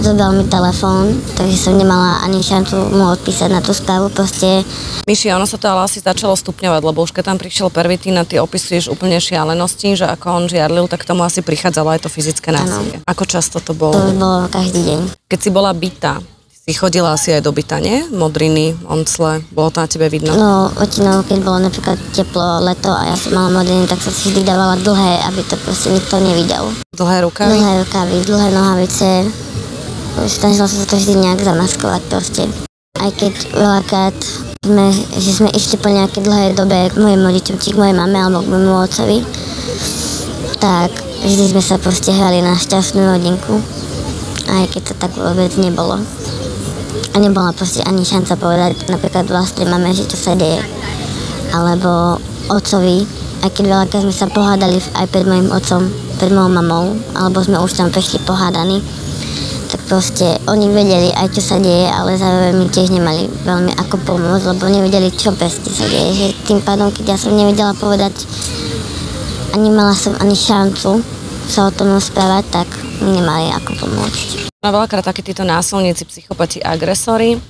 zobral 0.00 0.32
mi 0.32 0.48
telefón, 0.48 1.20
takže 1.36 1.56
som 1.60 1.74
nemala 1.76 2.24
ani 2.24 2.40
šancu 2.40 2.88
mu 2.88 3.12
odpísať 3.12 3.52
na 3.52 3.60
tú 3.60 3.76
správu, 3.76 4.08
proste. 4.08 4.64
Myši, 5.04 5.28
ono 5.36 5.44
sa 5.44 5.60
to 5.60 5.68
ale 5.68 5.84
asi 5.84 6.00
začalo 6.00 6.32
stupňovať, 6.32 6.80
lebo 6.80 7.04
už 7.04 7.12
keď 7.12 7.24
tam 7.32 7.38
prišiel 7.38 7.68
pervitín 7.68 8.16
a 8.16 8.24
ty 8.24 8.40
opisuješ 8.40 8.88
úplne 8.88 9.20
šialenosti, 9.20 10.00
že 10.00 10.08
ako 10.08 10.26
on 10.40 10.44
žiarlil, 10.48 10.88
tak 10.88 11.04
tomu 11.04 11.20
asi 11.22 11.44
prichádzalo 11.44 11.92
aj 11.92 12.08
to 12.08 12.08
fyzické 12.08 12.48
násilie. 12.48 13.04
Ano. 13.04 13.06
Ako 13.06 13.28
často 13.28 13.60
to 13.60 13.76
bolo? 13.76 13.92
To 13.92 14.16
bolo 14.16 14.48
každý 14.48 14.80
deň. 14.88 15.00
Keď 15.28 15.38
si 15.38 15.50
bola 15.52 15.70
bytá, 15.76 16.24
si 16.70 16.78
chodila 16.78 17.18
asi 17.18 17.34
aj 17.34 17.42
do 17.42 17.50
byta, 17.50 17.82
nie? 17.82 18.06
Modriny, 18.14 18.78
oncle, 18.86 19.42
bolo 19.50 19.74
to 19.74 19.82
na 19.82 19.90
tebe 19.90 20.06
vidno? 20.06 20.38
No, 20.38 20.70
väčšinou, 20.78 21.26
keď 21.26 21.38
bolo 21.42 21.58
napríklad 21.66 21.98
teplo, 22.14 22.62
leto 22.62 22.94
a 22.94 23.10
ja 23.10 23.18
som 23.18 23.34
mala 23.34 23.50
modriny, 23.50 23.90
tak 23.90 23.98
som 23.98 24.14
si 24.14 24.30
vždy 24.30 24.46
dávala 24.46 24.78
dlhé, 24.78 25.18
aby 25.26 25.42
to 25.50 25.58
proste 25.66 25.90
nikto 25.90 26.22
nevidel. 26.22 26.70
Dlhé 26.94 27.26
rukavy? 27.26 27.58
Dlhé 27.58 27.72
rukavy, 27.82 28.16
dlhé 28.22 28.48
nohavice, 28.54 29.10
snažila 30.30 30.70
som 30.70 30.78
sa 30.78 30.86
to 30.86 30.94
vždy 30.94 31.18
nejak 31.18 31.42
zamaskovať 31.42 32.02
proste. 32.06 32.46
Aj 33.02 33.10
keď 33.18 33.34
veľakrát 33.50 34.14
sme, 34.62 34.94
že 34.94 35.30
sme 35.34 35.50
išli 35.50 35.74
po 35.74 35.90
nejaké 35.90 36.22
dlhé 36.22 36.54
dobe 36.54 36.86
k 36.86 36.94
mojim 37.02 37.18
rodičom, 37.18 37.58
či 37.58 37.74
k 37.74 37.80
mojej 37.82 37.98
mame 37.98 38.14
alebo 38.14 38.46
k 38.46 38.50
môjmu 38.54 38.78
otcovi, 38.78 39.18
tak 40.62 40.94
vždy 41.26 41.50
sme 41.50 41.62
sa 41.66 41.82
proste 41.82 42.14
hrali 42.14 42.38
na 42.46 42.54
šťastnú 42.54 43.02
rodinku, 43.10 43.58
aj 44.46 44.70
keď 44.70 44.82
to 44.86 44.94
tak 45.02 45.12
vôbec 45.18 45.50
nebolo. 45.58 45.98
A 47.10 47.18
nebola 47.18 47.50
proste 47.50 47.82
ani 47.82 48.06
šanca 48.06 48.38
povedať 48.38 48.86
napríklad 48.86 49.26
vlastnej 49.26 49.66
mame, 49.66 49.90
že 49.90 50.06
čo 50.06 50.14
sa 50.14 50.38
deje. 50.38 50.62
Alebo 51.50 52.22
otcovi, 52.46 53.02
aj 53.42 53.50
keď 53.50 53.64
veľakrát 53.66 54.02
sme 54.06 54.14
sa 54.14 54.30
pohádali 54.30 54.78
aj 54.78 55.06
pred 55.10 55.26
mojim 55.26 55.50
otcom, 55.50 55.90
pred 56.22 56.30
mojou 56.30 56.50
mamou, 56.54 56.94
alebo 57.18 57.42
sme 57.42 57.58
už 57.58 57.74
tam 57.74 57.90
prešli 57.90 58.22
pohádaní, 58.22 58.78
tak 59.70 59.80
proste 59.86 60.38
oni 60.50 60.66
vedeli 60.70 61.10
aj 61.14 61.30
čo 61.34 61.42
sa 61.42 61.56
deje, 61.58 61.86
ale 61.86 62.18
zároveň 62.18 62.58
mi 62.58 62.66
tiež 62.66 62.90
nemali 62.90 63.30
veľmi 63.46 63.74
ako 63.78 64.02
pomôcť, 64.02 64.46
lebo 64.54 64.66
nevedeli 64.66 65.14
čo 65.14 65.30
presne 65.34 65.70
sa 65.70 65.86
deje. 65.86 66.10
Že 66.14 66.26
tým 66.46 66.60
pádom, 66.62 66.90
keď 66.94 67.14
ja 67.14 67.18
som 67.18 67.34
nevedela 67.34 67.74
povedať 67.74 68.14
a 69.50 69.58
nemala 69.58 69.94
som 69.94 70.14
ani 70.18 70.34
šancu 70.34 71.19
sa 71.50 71.66
o 71.66 71.74
tom 71.74 71.90
rozprávať, 71.90 72.62
tak 72.62 72.68
nemali 73.02 73.50
ako 73.58 73.74
pomôcť. 73.82 74.54
No 74.62 74.70
veľakrát 74.70 75.02
takí 75.02 75.26
títo 75.26 75.42
násilníci, 75.42 76.06
psychopati, 76.06 76.62
agresori, 76.62 77.42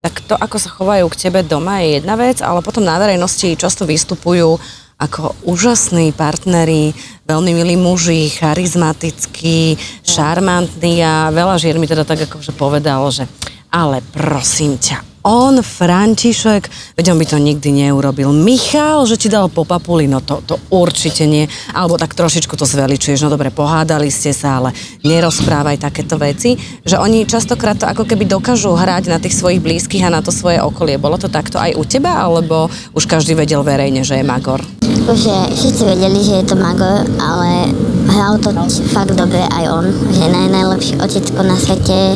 tak 0.00 0.24
to, 0.24 0.32
ako 0.40 0.56
sa 0.56 0.72
chovajú 0.72 1.04
k 1.12 1.28
tebe 1.28 1.44
doma 1.44 1.84
je 1.84 2.00
jedna 2.00 2.16
vec, 2.16 2.40
ale 2.40 2.64
potom 2.64 2.80
na 2.80 2.96
verejnosti 2.96 3.60
často 3.60 3.84
vystupujú 3.84 4.56
ako 4.96 5.36
úžasní 5.44 6.16
partneri, 6.16 6.96
veľmi 7.28 7.52
milí 7.52 7.76
muži, 7.76 8.32
charizmatickí, 8.32 9.76
šarmantní 10.00 11.04
a 11.04 11.28
veľa 11.28 11.60
žier 11.60 11.76
mi 11.76 11.84
teda 11.84 12.08
tak 12.08 12.24
akože 12.24 12.56
povedalo, 12.56 13.12
že 13.12 13.28
ale 13.68 14.00
prosím 14.16 14.80
ťa, 14.80 15.15
on, 15.26 15.58
František, 15.58 16.70
veď 16.94 17.10
on 17.10 17.18
by 17.18 17.26
to 17.26 17.38
nikdy 17.42 17.74
neurobil. 17.74 18.30
Michal, 18.30 19.02
že 19.10 19.18
ti 19.18 19.26
dal 19.26 19.50
po 19.50 19.66
papuli, 19.66 20.06
no 20.06 20.22
to, 20.22 20.38
to 20.46 20.54
určite 20.70 21.26
nie. 21.26 21.50
Alebo 21.74 21.98
tak 21.98 22.14
trošičku 22.14 22.54
to 22.54 22.62
zveličuješ, 22.62 23.26
no 23.26 23.34
dobre, 23.34 23.50
pohádali 23.50 24.06
ste 24.06 24.30
sa, 24.30 24.62
ale 24.62 24.70
nerozprávaj 25.02 25.82
takéto 25.82 26.14
veci. 26.14 26.54
Že 26.86 27.02
oni 27.02 27.26
častokrát 27.26 27.74
to 27.74 27.90
ako 27.90 28.06
keby 28.06 28.30
dokážu 28.30 28.78
hrať 28.78 29.10
na 29.10 29.18
tých 29.18 29.34
svojich 29.34 29.58
blízkych 29.58 30.06
a 30.06 30.14
na 30.14 30.22
to 30.22 30.30
svoje 30.30 30.62
okolie. 30.62 30.94
Bolo 30.94 31.18
to 31.18 31.26
takto 31.26 31.58
aj 31.58 31.74
u 31.74 31.82
teba, 31.82 32.22
alebo 32.22 32.70
už 32.94 33.10
každý 33.10 33.34
vedel 33.34 33.66
verejne, 33.66 34.06
že 34.06 34.22
je 34.22 34.24
magor? 34.24 34.62
Že 35.06 35.34
všetci 35.54 35.82
vedeli, 35.86 36.18
že 36.22 36.34
je 36.42 36.44
to 36.46 36.54
magor, 36.54 37.02
ale 37.18 37.74
hral 38.10 38.38
to 38.38 38.54
fakt 38.94 39.14
dobre 39.18 39.42
aj 39.42 39.64
on, 39.70 39.86
že 40.14 40.22
je 40.22 40.30
naj, 40.30 40.46
najlepší 40.50 40.94
otecko 41.02 41.40
na 41.42 41.56
svete, 41.58 42.14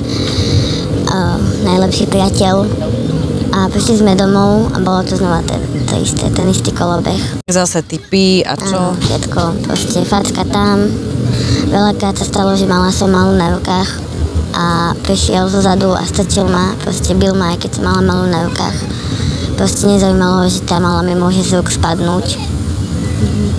uh, 1.11 1.37
najlepší 1.66 2.07
priateľ. 2.09 2.64
A 3.51 3.66
prišli 3.66 4.07
sme 4.07 4.14
domov 4.14 4.70
a 4.70 4.79
bolo 4.79 5.03
to 5.03 5.18
znova 5.18 5.42
to, 5.42 5.59
to 5.90 5.94
isté, 5.99 6.31
ten 6.31 6.46
istý 6.46 6.70
kolobeh. 6.70 7.18
Zase 7.51 7.83
typy 7.83 8.46
a 8.46 8.55
čo? 8.55 8.79
Áno, 8.79 8.94
všetko, 8.94 9.66
proste 9.66 10.07
facka 10.07 10.46
tam. 10.46 10.87
Veľakrát 11.66 12.14
sa 12.14 12.23
stalo, 12.23 12.55
že 12.55 12.70
mala 12.70 12.94
som 12.94 13.11
malú 13.11 13.35
na 13.35 13.51
rukách 13.51 13.90
a 14.55 14.94
prišiel 15.03 15.51
zo 15.51 15.59
zadu 15.62 15.90
a 15.94 16.03
strčil 16.07 16.46
ma, 16.46 16.79
proste 16.79 17.11
bil 17.18 17.35
ma, 17.35 17.55
aj 17.55 17.66
keď 17.66 17.70
som 17.75 17.90
mala 17.90 18.03
malú 18.07 18.25
na 18.31 18.46
rukách. 18.46 18.77
Proste 19.59 19.90
nezaujímalo, 19.90 20.46
že 20.46 20.62
tá 20.62 20.79
mala 20.79 21.03
mi 21.03 21.18
môže 21.18 21.42
z 21.42 21.59
rúk 21.59 21.75
spadnúť. 21.75 22.38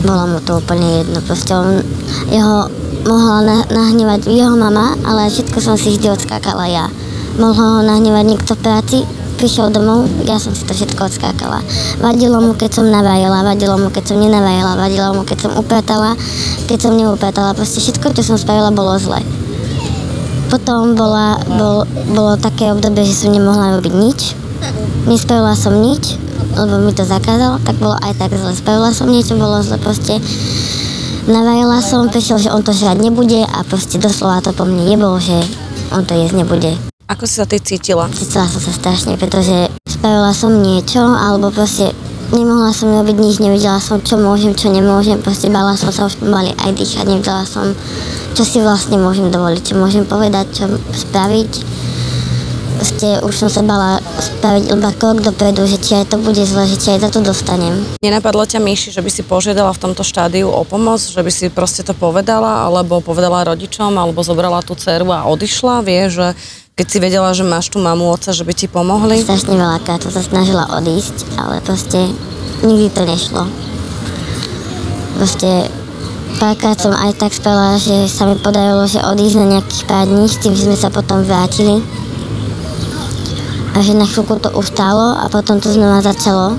Bolo 0.08 0.24
mu 0.34 0.40
to 0.40 0.64
úplne 0.64 1.04
jedno, 1.04 1.20
proste 1.20 1.52
on, 1.52 1.84
jeho 2.32 2.72
mohla 3.06 3.40
na, 3.44 3.58
nahnevať 3.68 4.32
jeho 4.32 4.56
mama, 4.56 4.96
ale 5.04 5.28
všetko 5.28 5.58
som 5.60 5.76
si 5.76 5.94
vždy 5.94 6.16
odskákala 6.16 6.66
ja. 6.72 6.86
Mohol 7.42 7.82
ho 7.82 7.82
nahnevať 7.82 8.26
niekto 8.30 8.54
v 8.54 8.62
práci, 8.62 8.98
prišiel 9.42 9.74
domov, 9.74 10.06
ja 10.30 10.38
som 10.38 10.54
si 10.54 10.62
to 10.62 10.78
všetko 10.78 11.10
odskákala. 11.10 11.66
Vadilo 11.98 12.38
mu, 12.38 12.54
keď 12.54 12.78
som 12.78 12.86
navajala, 12.94 13.42
vadilo 13.42 13.82
mu, 13.82 13.90
keď 13.90 14.14
som 14.14 14.22
nenavajala, 14.22 14.78
vadilo 14.78 15.10
mu, 15.18 15.26
keď 15.26 15.50
som 15.50 15.58
upratala, 15.58 16.14
keď 16.70 16.78
som 16.78 16.94
neupratala. 16.94 17.58
Proste 17.58 17.82
všetko, 17.82 18.14
čo 18.14 18.22
som 18.22 18.38
spravila, 18.38 18.70
bolo 18.70 18.94
zle. 19.02 19.26
Potom 20.54 20.94
bola, 20.94 21.42
bol, 21.50 21.90
bolo 22.14 22.38
také 22.38 22.70
obdobie, 22.70 23.10
že 23.10 23.26
som 23.26 23.34
nemohla 23.34 23.82
robiť 23.82 23.94
nič. 23.98 24.38
Nespravila 25.10 25.58
som 25.58 25.82
nič, 25.82 26.22
lebo 26.54 26.78
mi 26.78 26.94
to 26.94 27.02
zakázal, 27.02 27.58
tak 27.66 27.82
bolo 27.82 27.98
aj 28.06 28.22
tak 28.22 28.38
zle. 28.38 28.54
Spravila 28.54 28.94
som 28.94 29.10
niečo, 29.10 29.34
bolo 29.34 29.66
zle 29.66 29.82
proste. 29.82 30.22
Navajala 31.26 31.82
som, 31.82 32.06
prišiel, 32.06 32.38
že 32.38 32.54
on 32.54 32.62
to 32.62 32.70
žrať 32.70 33.02
nebude 33.02 33.42
a 33.42 33.66
proste 33.66 33.98
doslova 33.98 34.46
to 34.46 34.54
po 34.54 34.70
mne 34.70 34.86
nebolo, 34.86 35.18
že 35.18 35.42
on 35.90 36.06
to 36.06 36.14
jesť 36.14 36.38
nebude. 36.38 36.91
Ako 37.12 37.28
si 37.28 37.44
sa 37.44 37.46
ty 37.46 37.60
cítila? 37.60 38.08
Cítila 38.08 38.48
som 38.48 38.64
sa 38.64 38.72
strašne, 38.72 39.20
pretože 39.20 39.68
spravila 39.84 40.32
som 40.32 40.64
niečo, 40.64 41.04
alebo 41.04 41.52
proste 41.52 41.92
nemohla 42.32 42.72
som 42.72 42.88
robiť 42.88 43.16
nič, 43.20 43.36
nevedela 43.44 43.84
som, 43.84 44.00
čo 44.00 44.16
môžem, 44.16 44.56
čo 44.56 44.72
nemôžem, 44.72 45.20
proste 45.20 45.52
bala 45.52 45.76
som 45.76 45.92
sa 45.92 46.08
už 46.08 46.24
pomaly 46.24 46.56
aj 46.64 46.72
dýchať, 46.72 47.04
nevedela 47.04 47.44
som, 47.44 47.76
čo 48.32 48.48
si 48.48 48.64
vlastne 48.64 48.96
môžem 48.96 49.28
dovoliť, 49.28 49.60
čo 49.60 49.76
môžem 49.76 50.08
povedať, 50.08 50.56
čo 50.56 50.72
spraviť. 50.80 51.52
Proste 52.80 53.22
už 53.28 53.34
som 53.36 53.50
sa 53.52 53.62
bala 53.62 54.00
spraviť 54.18 54.72
iba 54.72 54.90
krok 54.96 55.20
dopredu, 55.20 55.68
že 55.68 55.84
či 55.84 56.02
aj 56.02 56.16
to 56.16 56.18
bude 56.18 56.40
zle, 56.40 56.64
že 56.64 56.80
či 56.80 56.96
aj 56.96 57.00
za 57.06 57.10
to 57.12 57.20
dostanem. 57.22 57.76
Nenapadlo 58.00 58.48
ťa, 58.48 58.64
Myši, 58.64 58.96
že 58.96 59.04
by 59.04 59.12
si 59.12 59.22
požiadala 59.28 59.76
v 59.76 59.82
tomto 59.84 60.02
štádiu 60.02 60.48
o 60.48 60.64
pomoc, 60.64 60.98
že 60.98 61.20
by 61.20 61.30
si 61.30 61.52
proste 61.52 61.84
to 61.84 61.92
povedala, 61.92 62.66
alebo 62.66 63.04
povedala 63.04 63.52
rodičom, 63.52 64.00
alebo 64.00 64.24
zobrala 64.24 64.64
tú 64.64 64.74
dceru 64.74 65.12
a 65.12 65.30
odišla, 65.30 65.86
vie, 65.86 66.10
že 66.10 66.34
keď 66.76 66.88
si 66.88 66.98
vedela, 67.04 67.30
že 67.36 67.44
máš 67.44 67.68
tu 67.68 67.78
mamu, 67.78 68.08
oca, 68.08 68.32
že 68.32 68.48
by 68.48 68.54
ti 68.56 68.72
pomohli? 68.72 69.20
Strašne 69.22 69.60
veľakrát 69.60 70.00
som 70.02 70.12
sa 70.12 70.24
snažila 70.24 70.66
odísť, 70.80 71.36
ale 71.36 71.60
proste 71.62 72.10
nikdy 72.64 72.88
to 72.90 73.02
nešlo. 73.04 73.44
Proste 75.20 75.68
párkrát 76.40 76.80
som 76.80 76.96
aj 76.96 77.20
tak 77.20 77.36
spravila, 77.36 77.76
že 77.78 78.08
sa 78.08 78.26
mi 78.26 78.40
podarilo, 78.40 78.88
že 78.88 79.04
odísť 79.04 79.38
na 79.38 79.48
nejakých 79.58 79.84
pár 79.86 80.08
dní, 80.08 80.26
s 80.26 80.40
tým, 80.40 80.56
sme 80.56 80.74
sa 80.80 80.90
potom 80.90 81.22
vrátili. 81.22 81.84
A 83.72 83.80
že 83.84 83.96
na 83.96 84.08
chvíľku 84.08 84.40
to 84.40 84.52
ustálo 84.56 85.16
a 85.20 85.28
potom 85.28 85.60
to 85.60 85.70
znova 85.70 86.04
začalo. 86.04 86.56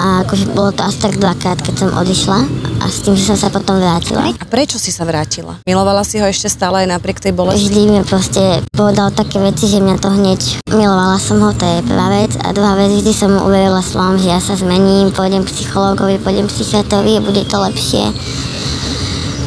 A 0.00 0.24
akože 0.24 0.56
bolo 0.56 0.72
to 0.72 0.80
asi 0.80 0.96
tak 0.96 1.20
dvakrát, 1.20 1.60
keď 1.60 1.74
som 1.76 1.92
odišla 1.92 2.48
a 2.80 2.88
s 2.88 3.04
tým, 3.04 3.12
že 3.12 3.28
som 3.28 3.36
sa 3.36 3.52
potom 3.52 3.76
vrátila. 3.76 4.32
A 4.32 4.44
prečo 4.48 4.80
si 4.80 4.88
sa 4.88 5.04
vrátila? 5.04 5.60
Milovala 5.68 6.08
si 6.08 6.16
ho 6.16 6.24
ešte 6.24 6.48
stále 6.48 6.88
aj 6.88 6.96
napriek 6.96 7.20
tej 7.20 7.36
bolesti? 7.36 7.68
Vždy 7.68 7.80
mi 7.84 8.00
proste 8.08 8.64
povedal 8.72 9.12
také 9.12 9.36
veci, 9.36 9.68
že 9.68 9.76
mňa 9.76 10.00
to 10.00 10.08
hneď 10.08 10.40
milovala 10.72 11.20
som 11.20 11.36
ho, 11.44 11.52
to 11.52 11.68
je 11.68 11.84
prvá 11.84 12.08
vec. 12.16 12.32
A 12.40 12.56
druhá 12.56 12.80
vec, 12.80 12.88
vždy 12.96 13.12
som 13.12 13.28
mu 13.28 13.44
uverila 13.44 13.84
slovom, 13.84 14.16
že 14.16 14.32
ja 14.32 14.40
sa 14.40 14.56
zmením, 14.56 15.12
pôjdem 15.12 15.44
psychológovi, 15.44 16.16
pôjdem 16.16 16.48
psychiatrovi 16.48 17.20
a 17.20 17.24
bude 17.24 17.44
to 17.44 17.60
lepšie. 17.60 18.08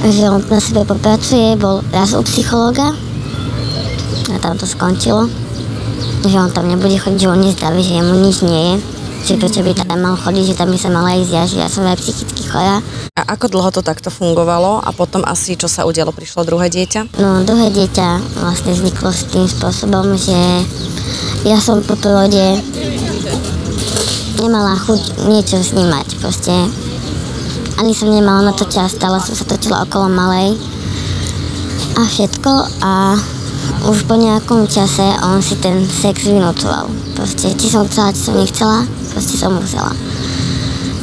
Že 0.06 0.38
on 0.38 0.42
na 0.54 0.62
sebe 0.62 0.86
popracuje, 0.86 1.58
bol 1.58 1.82
raz 1.90 2.14
u 2.14 2.22
psychológa 2.30 2.94
a 4.30 4.38
tam 4.38 4.54
to 4.62 4.70
skončilo. 4.70 5.26
Že 6.30 6.38
on 6.38 6.52
tam 6.54 6.70
nebude 6.70 6.94
chodiť, 7.02 7.26
že 7.26 7.32
on 7.34 7.42
nezdravý, 7.42 7.82
že 7.82 7.98
jemu 7.98 8.14
nič 8.22 8.38
nie 8.46 8.62
je 8.70 8.93
že 9.24 9.40
prečo 9.40 9.64
by 9.64 9.72
tam 9.72 10.04
mal 10.04 10.20
chodiť, 10.20 10.52
že 10.52 10.58
tam 10.60 10.70
by 10.70 10.78
sa 10.78 10.92
mala 10.92 11.16
ísť 11.16 11.32
ja, 11.32 11.44
že 11.48 11.58
ja 11.64 11.70
som 11.72 11.88
aj 11.88 11.96
psychicky 11.96 12.44
chorá. 12.44 12.84
A 13.16 13.22
ako 13.34 13.48
dlho 13.48 13.72
to 13.72 13.80
takto 13.80 14.12
fungovalo 14.12 14.84
a 14.84 14.92
potom 14.92 15.24
asi 15.24 15.56
čo 15.56 15.72
sa 15.72 15.88
udialo, 15.88 16.12
prišlo 16.12 16.44
druhé 16.44 16.68
dieťa? 16.68 17.16
No 17.24 17.48
druhé 17.48 17.72
dieťa 17.72 18.40
vlastne 18.44 18.76
vzniklo 18.76 19.16
s 19.16 19.24
tým 19.32 19.48
spôsobom, 19.48 20.20
že 20.20 20.38
ja 21.48 21.56
som 21.64 21.80
po 21.80 21.96
porode 21.96 22.60
nemala 24.44 24.76
chuť 24.76 25.24
niečo 25.32 25.64
snímať 25.64 26.20
proste. 26.20 26.52
Ani 27.80 27.96
som 27.96 28.12
nemala 28.12 28.52
na 28.52 28.54
to 28.54 28.68
čas, 28.68 28.92
stále 28.92 29.24
som 29.24 29.34
sa 29.40 29.48
točila 29.48 29.88
okolo 29.88 30.12
malej 30.12 30.60
a 31.96 32.02
všetko 32.04 32.52
a 32.84 33.16
už 33.84 34.08
po 34.08 34.16
nejakom 34.16 34.64
čase 34.68 35.04
on 35.24 35.44
si 35.44 35.60
ten 35.60 35.84
sex 35.84 36.24
vynúcoval. 36.24 36.88
Proste, 37.16 37.52
či 37.56 37.68
som 37.68 37.84
chcela, 37.88 38.16
či 38.16 38.22
som 38.32 38.36
nechcela, 38.40 38.88
proste 39.12 39.36
som 39.36 39.52
musela. 39.56 39.92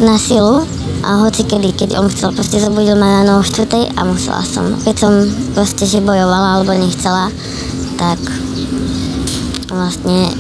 Na 0.00 0.16
silu 0.16 0.64
a 1.04 1.20
hoci 1.20 1.44
kedy, 1.44 1.76
keď 1.76 2.00
on 2.00 2.08
chcel, 2.08 2.32
proste 2.32 2.56
zobudil 2.56 2.96
ma 2.96 3.20
ráno 3.20 3.40
o 3.40 3.44
štvrtej 3.44 3.92
a 3.96 4.00
musela 4.04 4.40
som. 4.44 4.72
Keď 4.80 4.96
som 4.96 5.12
proste, 5.52 5.84
že 5.84 6.00
bojovala 6.00 6.60
alebo 6.60 6.72
nechcela, 6.72 7.28
tak 8.00 8.16
vlastne 9.68 10.32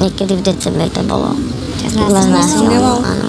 niekedy 0.00 0.36
v 0.36 0.44
decembri 0.44 0.92
to 0.92 1.00
bolo. 1.08 1.32
Keď 1.80 1.90
ma 2.12 2.20
znásilnil, 2.20 2.84
áno. 2.84 3.28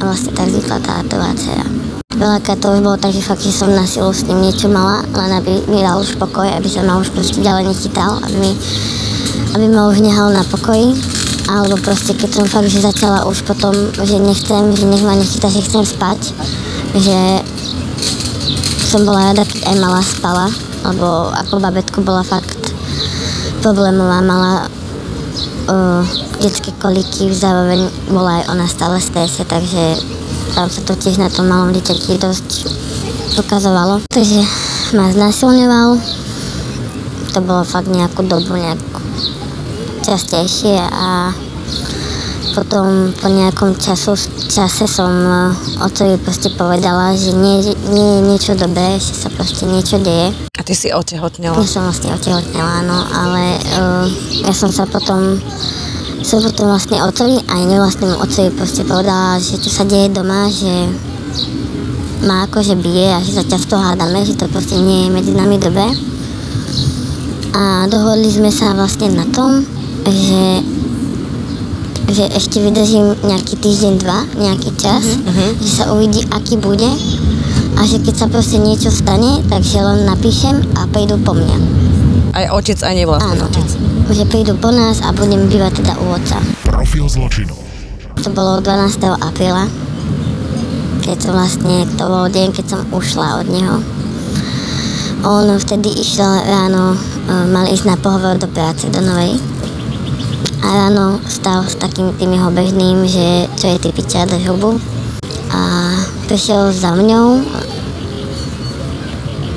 A 0.00 0.08
vlastne 0.08 0.32
tak 0.32 0.48
vznikla 0.48 0.78
tá 0.80 1.04
prvá 1.04 1.36
dcera. 1.36 1.89
Veľakrát 2.10 2.58
to 2.58 2.74
už 2.74 2.82
bolo 2.82 2.98
tak, 2.98 3.14
že 3.14 3.22
fakt, 3.22 3.38
že 3.38 3.54
som 3.54 3.70
na 3.70 3.86
silu 3.86 4.10
s 4.10 4.26
ním 4.26 4.42
niečo 4.42 4.66
mala, 4.66 5.06
len 5.14 5.30
aby 5.30 5.62
mi 5.70 5.78
dal 5.78 6.02
už 6.02 6.18
pokoj, 6.18 6.42
aby 6.42 6.66
sa 6.66 6.82
ma 6.82 6.98
už 6.98 7.14
proste 7.14 7.38
ďalej 7.38 7.70
nechytal, 7.70 8.18
aby, 8.26 8.34
mi, 8.34 8.52
aby 9.54 9.70
ma 9.70 9.86
už 9.86 10.02
nehal 10.02 10.34
na 10.34 10.42
pokoji. 10.42 10.90
Alebo 11.46 11.78
proste 11.78 12.18
keď 12.18 12.30
som 12.34 12.50
fakt, 12.50 12.66
že 12.66 12.82
začala 12.82 13.30
už 13.30 13.46
potom, 13.46 13.70
že 13.94 14.18
nechcem, 14.18 14.74
že 14.74 14.90
nech 14.90 15.06
ma 15.06 15.14
nechytá, 15.14 15.46
že 15.54 15.62
chcem 15.62 15.86
spať, 15.86 16.34
že 16.98 17.46
som 18.90 19.06
bola 19.06 19.30
rada, 19.30 19.46
keď 19.46 19.70
aj 19.70 19.76
malá 19.78 20.02
spala, 20.02 20.46
lebo 20.90 21.30
ako 21.30 21.62
babetko 21.62 22.02
bola 22.02 22.26
fakt 22.26 22.74
problémová, 23.62 24.18
mala 24.18 24.66
uh, 25.70 26.02
detské 26.42 26.74
koliky, 26.74 27.30
zároveň 27.30 27.86
bola 28.10 28.42
aj 28.42 28.44
ona 28.50 28.66
stále 28.66 28.98
strese, 28.98 29.46
takže 29.46 29.94
sa 30.54 30.80
to 30.84 30.94
tiež 30.98 31.18
na 31.18 31.30
tom 31.30 31.46
malom 31.46 31.70
dieťati 31.72 32.18
dosť 32.18 32.48
ukazovalo. 33.38 34.02
Takže 34.10 34.42
ma 34.98 35.08
znasilňoval, 35.14 35.98
to 37.30 37.38
bolo 37.40 37.62
fakt 37.62 37.86
nejakú 37.86 38.26
dobu, 38.26 38.58
nejakú 38.58 38.98
častejšie 40.02 40.74
a 40.80 41.30
potom 42.50 43.14
po 43.14 43.30
nejakom 43.30 43.78
času, 43.78 44.18
čase 44.50 44.90
som 44.90 45.12
uh, 45.22 45.54
otcovi 45.86 46.18
proste 46.18 46.50
povedala, 46.58 47.14
že 47.14 47.30
nie, 47.30 47.62
nie 47.94 48.06
je 48.18 48.20
niečo 48.26 48.52
dobré, 48.58 48.98
že 48.98 49.14
sa 49.14 49.30
proste 49.30 49.70
niečo 49.70 50.02
deje. 50.02 50.34
A 50.58 50.60
ty 50.66 50.74
si 50.74 50.90
otehotnela? 50.90 51.54
Ja 51.54 51.68
som 51.70 51.86
vlastne 51.86 52.10
otehotnela, 52.10 52.82
áno, 52.82 52.98
ale 53.14 53.42
uh, 53.78 54.06
ja 54.42 54.50
som 54.50 54.74
sa 54.74 54.82
potom 54.90 55.38
som 56.20 56.44
potom 56.44 56.68
vlastne 56.68 57.00
otcovi 57.00 57.40
aj 57.48 57.60
nevlastnému 57.64 58.20
otcovi 58.20 58.48
proste 58.52 58.84
povedala, 58.84 59.40
že 59.40 59.56
čo 59.56 59.70
sa 59.72 59.84
deje 59.88 60.12
doma, 60.12 60.52
že 60.52 60.88
ma 62.28 62.44
akože 62.44 62.76
bije 62.76 63.08
a 63.16 63.24
že 63.24 63.40
sa 63.40 63.44
často 63.44 63.80
hádame, 63.80 64.20
že 64.24 64.36
to 64.36 64.44
proste 64.52 64.76
nie 64.76 65.08
je 65.08 65.14
medzi 65.14 65.32
nami 65.32 65.56
dobré. 65.56 65.88
A 67.56 67.88
dohodli 67.88 68.28
sme 68.30 68.52
sa 68.52 68.76
vlastne 68.76 69.10
na 69.16 69.26
tom, 69.32 69.64
že, 70.06 70.44
že 72.12 72.24
ešte 72.36 72.60
vydržím 72.60 73.16
nejaký 73.24 73.58
týždeň, 73.58 73.92
dva, 73.98 74.20
nejaký 74.36 74.70
čas, 74.78 75.02
uh-huh. 75.02 75.50
že 75.58 75.70
sa 75.72 75.84
uvidí, 75.96 76.22
aký 76.30 76.60
bude 76.60 76.88
a 77.80 77.80
že 77.88 77.96
keď 78.04 78.14
sa 78.14 78.26
proste 78.28 78.60
niečo 78.60 78.92
stane, 78.92 79.40
takže 79.48 79.80
len 79.80 80.04
napíšem 80.04 80.60
a 80.76 80.84
prídu 80.92 81.16
po 81.24 81.32
mňa. 81.32 81.56
Aj 82.36 82.46
otec, 82.54 82.78
aj 82.78 82.94
nevlastný 82.94 83.40
otec. 83.40 83.89
Že 84.10 84.26
prídu 84.26 84.58
po 84.58 84.74
nás 84.74 84.98
a 85.02 85.14
budem 85.14 85.46
bývať 85.46 85.82
teda 85.82 85.94
u 86.02 86.14
otca. 86.14 86.42
Profil 86.66 87.06
zločinu. 87.06 87.54
To 88.20 88.28
bolo 88.34 88.60
12. 88.60 89.00
apríla, 89.22 89.70
keď 91.00 91.16
som 91.22 91.32
vlastne, 91.32 91.88
to 91.96 92.04
bol 92.04 92.28
deň, 92.28 92.48
keď 92.52 92.64
som 92.66 92.80
ušla 92.92 93.40
od 93.40 93.46
neho. 93.48 93.76
On 95.20 95.46
vtedy 95.56 95.88
išiel 96.00 96.42
ráno, 96.48 96.96
e, 96.96 96.98
mal 97.48 97.68
ísť 97.68 97.84
na 97.86 97.96
pohovor 97.96 98.40
do 98.40 98.48
práce, 98.48 98.88
do 98.88 99.00
Novej. 99.04 99.36
A 100.60 100.66
ráno 100.86 101.20
stal 101.28 101.64
s 101.64 101.76
takým 101.76 102.12
tým 102.16 102.36
jeho 102.36 102.48
bežným, 102.52 103.04
že 103.04 103.48
čo 103.56 103.72
je 103.72 103.78
ty 103.80 103.88
piča, 103.92 104.28
drž 104.28 104.48
hubu. 104.48 104.80
A 105.52 105.92
prišiel 106.28 106.72
za 106.72 106.92
mňou, 106.96 107.40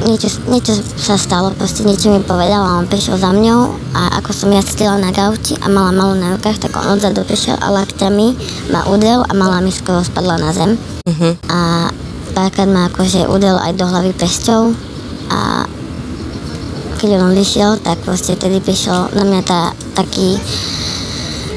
niečo, 0.03 0.27
niečo 0.51 0.75
sa 0.99 1.15
stalo, 1.15 1.51
proste 1.55 1.87
niečo 1.87 2.11
mi 2.11 2.19
povedal 2.23 2.61
a 2.63 2.77
on 2.79 2.87
prišiel 2.87 3.17
za 3.17 3.31
mňou 3.31 3.61
a 3.95 4.19
ako 4.19 4.31
som 4.35 4.49
ja 4.51 4.59
sedela 4.59 4.99
na 4.99 5.15
gauči 5.15 5.55
a 5.59 5.67
mala 5.71 5.95
malú 5.95 6.19
na 6.19 6.35
rukách, 6.35 6.59
tak 6.59 6.75
on 6.75 6.95
odzadu 6.95 7.23
prišiel 7.23 7.57
a 7.59 7.71
lakťami 7.71 8.27
ma 8.71 8.87
udrel 8.91 9.23
a 9.23 9.31
mala 9.31 9.63
mi 9.63 9.71
skoro 9.71 10.03
spadla 10.03 10.39
na 10.39 10.51
zem. 10.51 10.75
Uh-huh. 11.07 11.33
A 11.47 11.89
párkrát 12.35 12.67
ma 12.67 12.91
akože 12.91 13.27
udrel 13.27 13.55
aj 13.59 13.73
do 13.79 13.85
hlavy 13.87 14.11
pesťou 14.15 14.75
a 15.31 15.65
keď 17.03 17.19
on 17.19 17.35
vyšiel, 17.35 17.83
tak 17.83 17.99
proste 18.07 18.39
tedy 18.39 18.63
prišiel 18.63 19.11
na 19.11 19.27
mňa 19.27 19.41
tá, 19.43 19.75
taký 19.91 20.39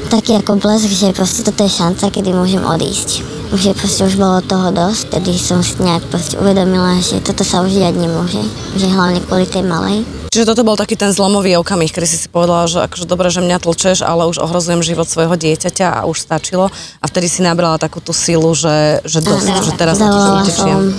taký 0.07 0.39
ako 0.39 0.57
blesk, 0.57 0.87
že 0.87 1.15
proste 1.15 1.43
toto 1.43 1.63
je 1.63 1.71
šanca, 1.71 2.09
kedy 2.09 2.31
môžem 2.31 2.63
odísť 2.63 3.37
že 3.55 3.71
proste 3.71 4.03
už 4.03 4.19
bolo 4.19 4.43
toho 4.43 4.75
dosť, 4.75 5.19
tedy 5.19 5.39
som 5.39 5.63
si 5.63 5.79
nejak 5.79 6.03
proste 6.11 6.35
uvedomila, 6.35 6.99
že 6.99 7.23
toto 7.23 7.47
sa 7.47 7.63
už 7.63 7.79
diať 7.79 7.95
nemôže, 7.95 8.43
že 8.75 8.91
hlavne 8.91 9.23
kvôli 9.23 9.47
tej 9.47 9.63
malej. 9.63 10.03
Čiže 10.27 10.51
toto 10.51 10.67
bol 10.67 10.75
taký 10.75 10.99
ten 10.99 11.15
zlomový 11.15 11.55
okamih, 11.55 11.87
kedy 11.87 12.03
si 12.03 12.19
si 12.19 12.27
povedala, 12.27 12.67
že 12.67 12.83
akože 12.83 13.07
dobre, 13.07 13.31
že 13.31 13.39
mňa 13.39 13.63
tlčeš, 13.63 14.03
ale 14.03 14.27
už 14.27 14.43
ohrozujem 14.43 14.83
život 14.83 15.07
svojho 15.07 15.39
dieťaťa 15.39 16.03
a 16.03 16.05
už 16.05 16.19
stačilo. 16.19 16.67
A 16.99 17.05
vtedy 17.07 17.31
si 17.31 17.39
nabrala 17.39 17.79
takú 17.79 18.03
tú 18.03 18.11
silu, 18.11 18.51
že, 18.51 18.99
že 19.07 19.23
dosť, 19.23 19.47
že 19.63 19.71
teraz 19.79 19.95
na 20.03 20.11
to 20.11 20.19
utečiem 20.43 20.91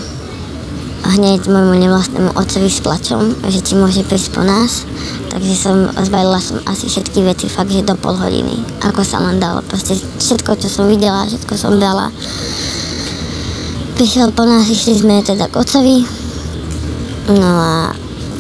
hneď 1.07 1.47
môjmu 1.47 1.79
nevlastnému 1.79 2.35
otcovi 2.35 2.67
s 2.67 2.83
plačom, 2.83 3.35
že 3.47 3.63
ti 3.63 3.79
môže 3.79 4.03
prísť 4.03 4.35
po 4.35 4.43
nás. 4.43 4.83
Takže 5.31 5.55
som, 5.55 5.77
zbalila 5.95 6.43
som 6.43 6.59
asi 6.67 6.91
všetky 6.91 7.23
veci 7.23 7.47
fakt, 7.47 7.71
že 7.71 7.87
do 7.87 7.95
pol 7.95 8.19
hodiny. 8.19 8.59
Ako 8.83 9.07
sa 9.07 9.23
len 9.23 9.39
dalo. 9.39 9.63
Proste 9.63 9.95
všetko, 9.95 10.59
čo 10.59 10.69
som 10.71 10.91
videla, 10.91 11.29
všetko 11.29 11.55
som 11.55 11.79
dala. 11.79 12.11
Prišiel 13.95 14.35
po 14.35 14.43
nás, 14.47 14.67
išli 14.67 14.99
sme 14.99 15.23
teda 15.23 15.47
k 15.47 15.59
otcovi. 15.59 16.03
No 17.29 17.51
a 17.51 17.93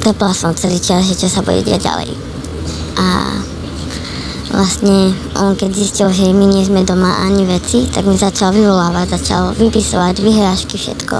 trpla 0.02 0.32
som 0.32 0.56
celý 0.56 0.80
čas, 0.80 1.06
že 1.06 1.14
čo 1.14 1.28
sa 1.30 1.44
bude 1.44 1.62
diať 1.62 1.86
ďalej. 1.86 2.10
A 2.98 3.06
vlastne 4.50 5.14
on 5.38 5.54
keď 5.54 5.70
zistil, 5.76 6.08
že 6.10 6.32
my 6.32 6.46
nie 6.48 6.64
sme 6.64 6.82
doma 6.82 7.22
ani 7.22 7.44
veci, 7.44 7.86
tak 7.86 8.08
mi 8.08 8.16
začal 8.16 8.50
vyvolávať, 8.50 9.20
začal 9.20 9.52
vypisovať 9.54 10.14
vyhrážky, 10.24 10.74
všetko. 10.80 11.16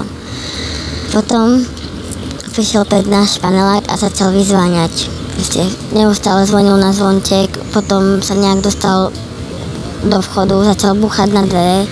Potom 1.09 1.65
prišiel 2.53 2.85
pred 2.85 3.09
náš 3.09 3.41
panelák 3.41 3.89
a 3.89 3.95
začal 3.97 4.29
vyzváňať. 4.29 5.09
Proste 5.35 5.65
neustále 5.95 6.45
zvonil 6.45 6.77
na 6.77 6.93
zvonček, 6.93 7.49
potom 7.73 8.21
sa 8.21 8.35
nejak 8.35 8.61
dostal 8.61 9.09
do 10.05 10.19
vchodu, 10.21 10.69
začal 10.69 10.93
buchať 10.99 11.29
na 11.33 11.43
dvere. 11.49 11.89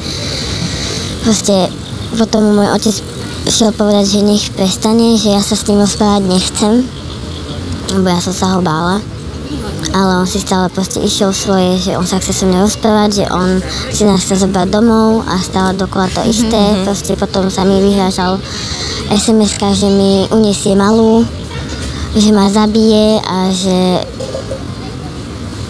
Proste 1.26 1.72
potom 2.14 2.56
môj 2.56 2.70
otec 2.72 2.96
šiel 3.50 3.72
povedať, 3.74 4.06
že 4.06 4.28
nech 4.28 4.46
prestane, 4.54 5.18
že 5.18 5.34
ja 5.34 5.42
sa 5.42 5.56
s 5.58 5.66
ním 5.66 5.82
rozprávať 5.82 6.24
nechcem, 6.28 6.74
lebo 7.96 8.08
ja 8.08 8.20
som 8.22 8.36
sa 8.36 8.54
ho 8.56 8.62
bála 8.62 9.17
ale 9.94 10.24
on 10.24 10.28
si 10.28 10.40
stále 10.42 10.68
proste 10.68 11.00
išiel 11.00 11.32
svoje, 11.32 11.78
že 11.80 11.96
on 11.96 12.08
sa 12.08 12.20
chce 12.20 12.34
so 12.34 12.46
mnou 12.48 12.66
rozprávať, 12.66 13.24
že 13.24 13.26
on 13.32 13.62
si 13.92 14.04
nás 14.04 14.24
chce 14.24 14.44
zobrať 14.48 14.68
domov 14.72 15.24
a 15.28 15.40
stále 15.40 15.76
dokola 15.76 16.12
to 16.12 16.24
isté, 16.28 16.58
mm-hmm. 16.58 16.86
proste 16.88 17.14
potom 17.16 17.48
sa 17.48 17.64
mi 17.64 17.80
vyhrážal 17.80 18.40
sms 19.08 19.54
že 19.78 19.88
mi 19.88 20.28
uniesie 20.34 20.76
malú, 20.76 21.24
že 22.18 22.30
ma 22.36 22.52
zabije 22.52 23.22
a 23.24 23.52
že 23.54 24.04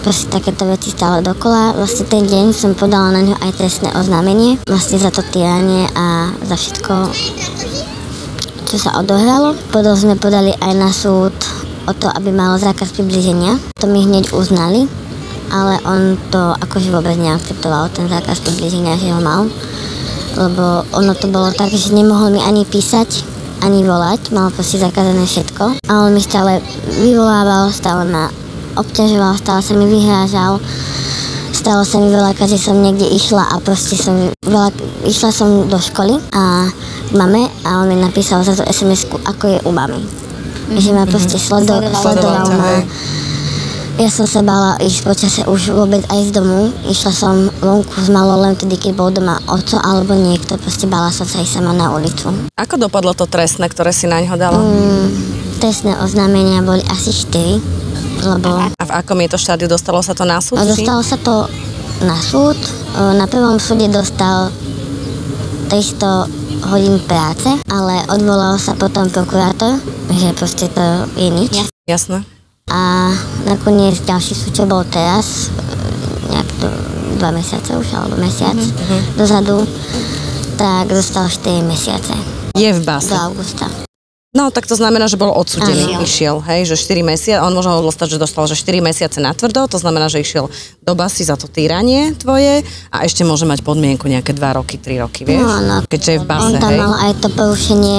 proste 0.02 0.32
takéto 0.32 0.64
veci 0.64 0.88
stále 0.88 1.20
dokola. 1.20 1.76
Vlastne 1.76 2.08
ten 2.08 2.24
deň 2.24 2.56
som 2.56 2.72
podala 2.72 3.12
na 3.12 3.20
ňu 3.20 3.34
aj 3.38 3.60
trestné 3.60 3.92
oznámenie, 3.92 4.56
vlastne 4.64 4.96
za 4.96 5.12
to 5.12 5.20
týranie 5.20 5.84
a 5.92 6.32
za 6.48 6.56
všetko, 6.56 6.94
čo 8.66 8.76
sa 8.80 8.96
odohralo. 8.98 9.52
Potom 9.68 9.94
sme 9.94 10.16
podali 10.16 10.56
aj 10.56 10.72
na 10.74 10.90
súd 10.90 11.34
o 11.88 11.92
to, 11.96 12.12
aby 12.12 12.28
mal 12.28 12.60
zákaz 12.60 12.92
približenia. 12.92 13.56
To 13.80 13.88
mi 13.88 14.04
hneď 14.04 14.36
uznali, 14.36 14.84
ale 15.48 15.80
on 15.88 16.20
to 16.28 16.52
akože 16.60 16.92
vôbec 16.92 17.16
neakceptoval, 17.16 17.88
ten 17.88 18.04
zákaz 18.12 18.44
približenia, 18.44 19.00
že 19.00 19.08
ho 19.08 19.20
mal. 19.24 19.48
Lebo 20.36 20.84
ono 20.92 21.16
to 21.16 21.32
bolo 21.32 21.48
tak, 21.56 21.72
že 21.72 21.96
nemohol 21.96 22.28
mi 22.28 22.44
ani 22.44 22.68
písať, 22.68 23.24
ani 23.64 23.82
volať, 23.82 24.30
mal 24.36 24.52
proste 24.52 24.76
zakázané 24.78 25.24
všetko. 25.24 25.80
A 25.88 25.92
on 26.04 26.12
mi 26.12 26.20
stále 26.20 26.60
vyvolával, 27.00 27.72
stále 27.72 28.04
ma 28.04 28.28
obťažoval, 28.76 29.40
stále 29.40 29.60
sa 29.64 29.72
mi 29.74 29.88
vyhrážal. 29.88 30.60
Stalo 31.50 31.82
sa 31.82 31.98
mi 31.98 32.12
veľa, 32.12 32.38
že 32.46 32.54
som 32.54 32.78
niekde 32.78 33.08
išla 33.08 33.50
a 33.50 33.58
proste 33.58 33.98
som 33.98 34.30
veľa, 34.46 34.70
išla 35.02 35.30
som 35.34 35.66
do 35.66 35.80
školy 35.80 36.14
a 36.30 36.70
k 37.08 37.12
mame 37.16 37.50
a 37.64 37.82
on 37.82 37.88
mi 37.88 37.96
napísal 37.96 38.44
za 38.44 38.54
to 38.54 38.62
sms 38.68 39.08
ako 39.24 39.44
je 39.48 39.58
u 39.64 39.72
mamy 39.72 40.27
že 40.76 40.90
ma 40.92 41.08
proste 41.08 41.40
sledo, 41.40 41.80
sledoval 41.80 42.48
ma. 42.52 42.84
Ja 43.98 44.06
som 44.14 44.30
sa 44.30 44.46
bála 44.46 44.78
ísť 44.78 45.00
počase 45.02 45.40
už 45.42 45.74
vôbec 45.74 46.06
aj 46.06 46.30
z 46.30 46.38
domu. 46.38 46.70
Išla 46.86 47.10
som 47.10 47.50
vonku 47.58 47.98
z 47.98 48.14
malo 48.14 48.38
len 48.38 48.54
vtedy, 48.54 48.78
keď 48.78 48.92
bol 48.94 49.10
doma 49.10 49.42
oco 49.50 49.74
alebo 49.74 50.14
niekto. 50.14 50.54
Proste 50.54 50.86
bála 50.86 51.10
som 51.10 51.26
sa 51.26 51.42
ísť 51.42 51.58
sama 51.58 51.74
na 51.74 51.90
ulicu. 51.90 52.30
Ako 52.54 52.78
dopadlo 52.78 53.10
to 53.18 53.26
trestné, 53.26 53.66
ktoré 53.66 53.90
si 53.90 54.06
na 54.06 54.22
ňo 54.22 54.38
dala? 54.38 54.62
Mm, 54.62 55.06
trestné 55.58 55.98
oznámenia 55.98 56.62
boli 56.62 56.78
asi 56.86 57.10
4, 57.10 57.58
lebo... 58.38 58.70
A 58.78 58.84
v 58.86 58.92
akom 58.94 59.18
je 59.18 59.34
to 59.34 59.38
štádiu? 59.42 59.66
Dostalo 59.66 59.98
sa 59.98 60.14
to 60.14 60.22
na 60.22 60.38
súd? 60.38 60.62
Dostalo 60.62 61.02
sa 61.02 61.18
to 61.18 61.50
na 62.06 62.14
súd. 62.22 62.54
Na 62.94 63.26
prvom 63.26 63.58
súde 63.58 63.90
dostal 63.90 64.54
300 65.74 66.47
hodín 66.66 66.98
práce, 67.06 67.48
ale 67.70 68.02
odvolal 68.10 68.58
sa 68.58 68.74
potom 68.74 69.06
prokurátor, 69.10 69.78
že 70.10 70.34
proste 70.34 70.66
to 70.72 70.84
je 71.14 71.28
nič. 71.30 71.54
Jasné. 71.86 72.24
A 72.68 73.14
nakoniec 73.48 73.96
ďalší 74.04 74.36
súd, 74.36 74.52
čo 74.52 74.64
bol 74.68 74.84
teraz, 74.84 75.48
nejak 76.28 76.48
to 76.60 76.68
dva 77.16 77.30
mesiace 77.32 77.72
už, 77.72 77.88
alebo 77.96 78.20
mesiac 78.20 78.54
mm-hmm. 78.54 79.16
dozadu, 79.16 79.64
tak 80.60 80.92
dostal 80.92 81.30
4 81.30 81.64
mesiace. 81.64 82.14
Je 82.58 82.70
v 82.74 82.80
base. 82.84 83.14
Do 83.14 83.32
augusta. 83.32 83.87
No, 84.36 84.52
tak 84.52 84.68
to 84.68 84.76
znamená, 84.76 85.08
že 85.08 85.16
bol 85.16 85.32
odsudený, 85.32 85.96
Aha. 85.96 86.04
išiel, 86.04 86.44
hej, 86.44 86.68
že 86.68 86.76
4 86.76 87.00
mesiace, 87.00 87.40
on 87.40 87.48
možno 87.56 87.80
dostať, 87.80 88.12
že 88.12 88.18
dostal, 88.20 88.44
že 88.44 88.60
4 88.60 88.84
mesiace 88.84 89.24
na 89.24 89.32
tvrdo, 89.32 89.64
to 89.64 89.80
znamená, 89.80 90.12
že 90.12 90.20
išiel 90.20 90.52
do 90.84 90.92
basy 90.92 91.24
za 91.24 91.40
to 91.40 91.48
týranie 91.48 92.12
tvoje 92.12 92.60
a 92.92 93.08
ešte 93.08 93.24
môže 93.24 93.48
mať 93.48 93.64
podmienku 93.64 94.04
nejaké 94.04 94.36
2 94.36 94.58
roky, 94.60 94.76
3 94.76 95.00
roky, 95.00 95.24
vieš? 95.24 95.48
No, 95.48 95.64
no. 95.64 95.76
Keďže 95.88 96.10
je 96.12 96.18
v 96.20 96.26
base, 96.28 96.44
On 96.44 96.60
tam 96.60 96.76
hej. 96.76 96.80
mal 96.84 96.92
aj 97.08 97.12
to 97.24 97.28
porušenie 97.32 97.96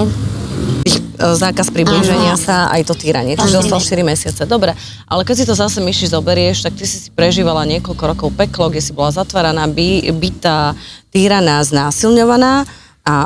ich, 0.85 0.97
e, 1.01 1.33
zákaz 1.33 1.73
približenia 1.73 2.37
sa 2.37 2.69
aj 2.73 2.81
to 2.85 2.93
týranie, 2.93 3.33
čiže 3.33 3.65
dostal 3.65 3.81
4 3.81 4.05
mesiace. 4.05 4.41
Dobre, 4.45 4.77
ale 5.09 5.21
keď 5.25 5.35
si 5.35 5.45
to 5.49 5.57
zase 5.57 5.81
myši 5.81 6.13
zoberieš, 6.13 6.61
tak 6.61 6.77
ty 6.77 6.85
si 6.85 6.97
si 7.01 7.09
prežívala 7.09 7.65
niekoľko 7.65 8.03
rokov 8.05 8.29
peklo, 8.37 8.69
kde 8.69 8.85
si 8.85 8.93
bola 8.93 9.09
zatváraná, 9.09 9.65
by, 9.65 10.13
bytá, 10.13 10.77
týraná, 11.09 11.57
znásilňovaná 11.65 12.69
a 13.01 13.25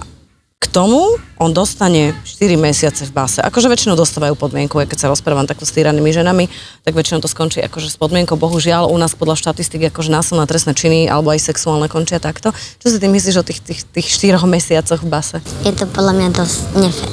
k 0.64 0.72
tomu 0.72 1.20
on 1.44 1.52
dostane 1.52 2.16
4 2.24 2.56
mesiace 2.56 3.04
v 3.04 3.12
base. 3.12 3.44
Akože 3.44 3.68
väčšinou 3.68 4.00
dostávajú 4.00 4.40
podmienku, 4.40 4.80
keď 4.88 4.96
sa 4.96 5.12
rozprávam 5.12 5.44
takto 5.44 5.68
s 5.68 5.76
týranými 5.76 6.08
ženami, 6.16 6.48
tak 6.88 6.96
väčšinou 6.96 7.20
to 7.20 7.28
skončí 7.28 7.60
akože 7.60 7.92
s 7.92 8.00
podmienkou. 8.00 8.40
Bohužiaľ, 8.40 8.88
u 8.88 8.96
nás 8.96 9.12
podľa 9.12 9.36
štatistik 9.44 9.92
akože 9.92 10.08
násilné 10.08 10.48
trestné 10.48 10.72
činy 10.72 11.12
alebo 11.12 11.36
aj 11.36 11.44
sexuálne 11.44 11.92
končia 11.92 12.24
takto. 12.24 12.56
Čo 12.80 12.96
si 12.96 12.98
ty 13.04 13.12
myslíš 13.12 13.36
o 13.36 13.44
tých, 13.44 13.60
tých, 13.60 13.84
tých 13.84 14.08
4 14.08 14.40
mesiacoch 14.48 15.04
v 15.04 15.12
base? 15.12 15.38
Je 15.68 15.76
to 15.76 15.84
podľa 15.92 16.16
mňa 16.16 16.30
dosť 16.32 16.60
nefér. 16.80 17.12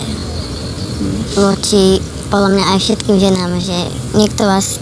Voči 1.35 1.99
podľa 2.31 2.51
mňa 2.55 2.65
aj 2.71 2.79
všetkým 2.87 3.17
ženám, 3.19 3.51
že 3.59 3.79
niekto 4.15 4.47
vás 4.47 4.79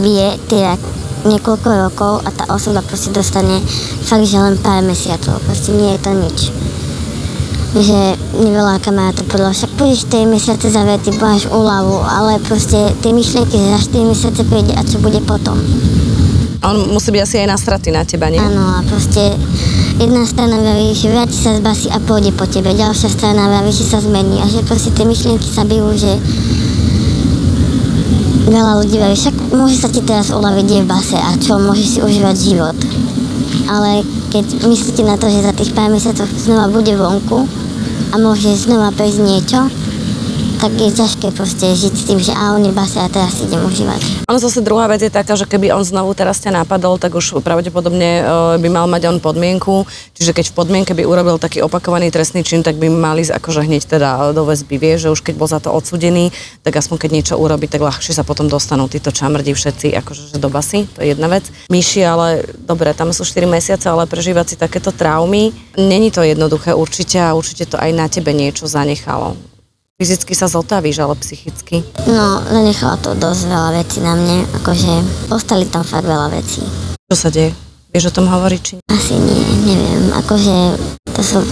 vie 0.00 0.32
týrať 0.48 0.80
niekoľko 1.28 1.68
rokov 1.68 2.12
a 2.24 2.32
tá 2.32 2.48
osoba 2.48 2.80
proste 2.80 3.12
dostane 3.12 3.60
fakt, 4.08 4.24
že 4.24 4.40
len 4.40 4.56
pár 4.56 4.80
mesiacov. 4.80 5.44
Proste 5.44 5.76
nie 5.76 5.92
je 5.92 6.00
to 6.00 6.12
nič 6.16 6.38
že 7.76 8.16
ma 8.88 9.12
to 9.12 9.22
podľa 9.28 9.52
však 9.52 9.70
pôjdeš 9.76 10.08
4 10.08 10.24
mesiace 10.24 10.66
za 10.72 10.82
vety, 10.88 11.12
máš 11.20 11.44
úľavu, 11.52 12.00
ale 12.00 12.40
proste 12.40 12.96
tie 13.04 13.12
myšlienky, 13.12 13.60
že 13.60 13.68
za 13.76 13.80
4 13.92 14.08
mesiace 14.08 14.40
príde 14.48 14.72
a 14.72 14.80
čo 14.80 14.96
bude 15.04 15.20
potom. 15.20 15.60
A 16.58 16.74
on 16.74 16.90
musí 16.90 17.12
byť 17.12 17.22
asi 17.22 17.36
aj 17.44 17.52
nastratý 17.54 17.92
na 17.94 18.02
teba, 18.02 18.32
nie? 18.32 18.40
Áno, 18.40 18.80
a 18.80 18.82
proste 18.88 19.36
jedna 20.00 20.26
strana 20.26 20.58
vraví, 20.58 20.90
že 20.96 21.12
vráti 21.12 21.36
sa 21.36 21.54
z 21.54 21.60
basy 21.62 21.86
a 21.92 22.02
pôjde 22.02 22.34
po 22.34 22.48
tebe, 22.48 22.72
ďalšia 22.74 23.08
strana 23.12 23.46
vraví, 23.46 23.70
že 23.70 23.86
sa 23.86 24.02
zmení 24.02 24.42
a 24.42 24.46
že 24.48 24.64
proste 24.66 24.90
tie 24.90 25.06
myšlienky 25.06 25.46
sa 25.46 25.62
bijú, 25.62 25.92
že 25.94 26.18
veľa 28.48 28.80
ľudí 28.80 28.96
verí, 28.96 29.14
však 29.14 29.36
môže 29.52 29.76
sa 29.76 29.92
ti 29.92 30.00
teraz 30.02 30.32
uľaviť 30.32 30.66
je 30.66 30.80
v 30.82 30.88
base 30.88 31.18
a 31.20 31.30
čo, 31.36 31.60
môžeš 31.60 31.86
si 31.86 31.98
užívať 32.00 32.36
život. 32.36 32.78
Ale 33.68 34.04
keď 34.32 34.68
myslíte 34.68 35.02
na 35.04 35.16
to, 35.16 35.28
že 35.28 35.44
za 35.44 35.52
tých 35.52 35.72
pár 35.72 35.88
mesiacov 35.92 36.28
znova 36.36 36.68
bude 36.68 36.92
vonku 36.96 37.48
a 38.12 38.14
môže 38.16 38.48
znova 38.56 38.92
prejsť 38.92 39.20
niečo, 39.20 39.60
tak 40.58 40.74
je 40.74 40.90
ťažké 40.90 41.30
proste 41.38 41.70
žiť 41.70 41.94
s 41.94 42.02
tým, 42.10 42.18
že 42.18 42.34
a 42.34 42.58
on 42.58 42.66
je 42.66 42.74
base 42.74 42.98
a 42.98 43.06
teraz 43.06 43.38
idem 43.38 43.62
užívať. 43.62 44.26
Ono 44.26 44.38
zase 44.42 44.58
druhá 44.58 44.90
vec 44.90 45.06
je 45.06 45.10
taká, 45.10 45.38
že 45.38 45.46
keby 45.46 45.70
on 45.70 45.86
znovu 45.86 46.18
teraz 46.18 46.42
ťa 46.42 46.50
napadol, 46.50 46.98
tak 46.98 47.14
už 47.14 47.38
pravdepodobne 47.46 48.10
e, 48.18 48.22
by 48.58 48.68
mal 48.68 48.90
mať 48.90 49.06
on 49.06 49.18
podmienku, 49.22 49.86
čiže 50.18 50.34
keď 50.34 50.50
v 50.50 50.56
podmienke 50.58 50.92
by 50.98 51.06
urobil 51.06 51.38
taký 51.38 51.62
opakovaný 51.62 52.10
trestný 52.10 52.42
čin, 52.42 52.66
tak 52.66 52.74
by 52.74 52.90
mali 52.90 53.22
akože 53.22 53.70
hneď 53.70 53.82
teda 53.86 54.34
do 54.34 54.42
väzby. 54.42 54.76
Vie, 54.82 54.98
že 54.98 55.14
už 55.14 55.22
keď 55.22 55.34
bol 55.38 55.46
za 55.46 55.62
to 55.62 55.70
odsudený, 55.70 56.34
tak 56.66 56.74
aspoň 56.74 57.06
keď 57.06 57.10
niečo 57.14 57.34
urobí, 57.38 57.70
tak 57.70 57.78
ľahšie 57.78 58.10
sa 58.10 58.26
potom 58.26 58.50
dostanú 58.50 58.90
títo 58.90 59.14
čamrdi 59.14 59.54
všetci 59.54 59.94
akože 59.94 60.34
že 60.34 60.42
do 60.42 60.50
basy, 60.50 60.90
to 60.90 61.06
je 61.06 61.14
jedna 61.14 61.30
vec. 61.30 61.46
Myši, 61.70 62.02
ale 62.02 62.42
dobre, 62.58 62.90
tam 62.98 63.14
sú 63.14 63.22
4 63.22 63.46
mesiace, 63.46 63.86
ale 63.86 64.10
prežívať 64.10 64.54
si 64.54 64.56
takéto 64.58 64.90
traumy, 64.90 65.54
není 65.78 66.10
to 66.10 66.26
jednoduché 66.26 66.74
určite 66.74 67.22
a 67.22 67.38
určite 67.38 67.70
to 67.70 67.78
aj 67.78 67.90
na 67.94 68.10
tebe 68.10 68.34
niečo 68.34 68.66
zanechalo. 68.66 69.38
Fyzicky 69.98 70.30
sa 70.30 70.46
zotavíš, 70.46 71.02
ale 71.02 71.18
psychicky. 71.18 71.82
No, 72.06 72.38
zanechala 72.46 73.02
to 73.02 73.18
dosť 73.18 73.50
veľa 73.50 73.82
vecí 73.82 73.98
na 73.98 74.14
mne, 74.14 74.46
akože 74.62 74.92
ostali 75.34 75.66
tam 75.66 75.82
fakt 75.82 76.06
veľa 76.06 76.30
vecí. 76.38 76.62
Čo 77.10 77.14
sa 77.18 77.28
deje? 77.34 77.50
Vieš 77.90 78.14
o 78.14 78.22
tom 78.22 78.30
hovoriť, 78.30 78.60
či? 78.62 78.74
Asi 78.94 79.18
nie, 79.18 79.42
neviem, 79.66 80.14
akože 80.14 80.78
to 81.18 81.18
sú 81.18 81.42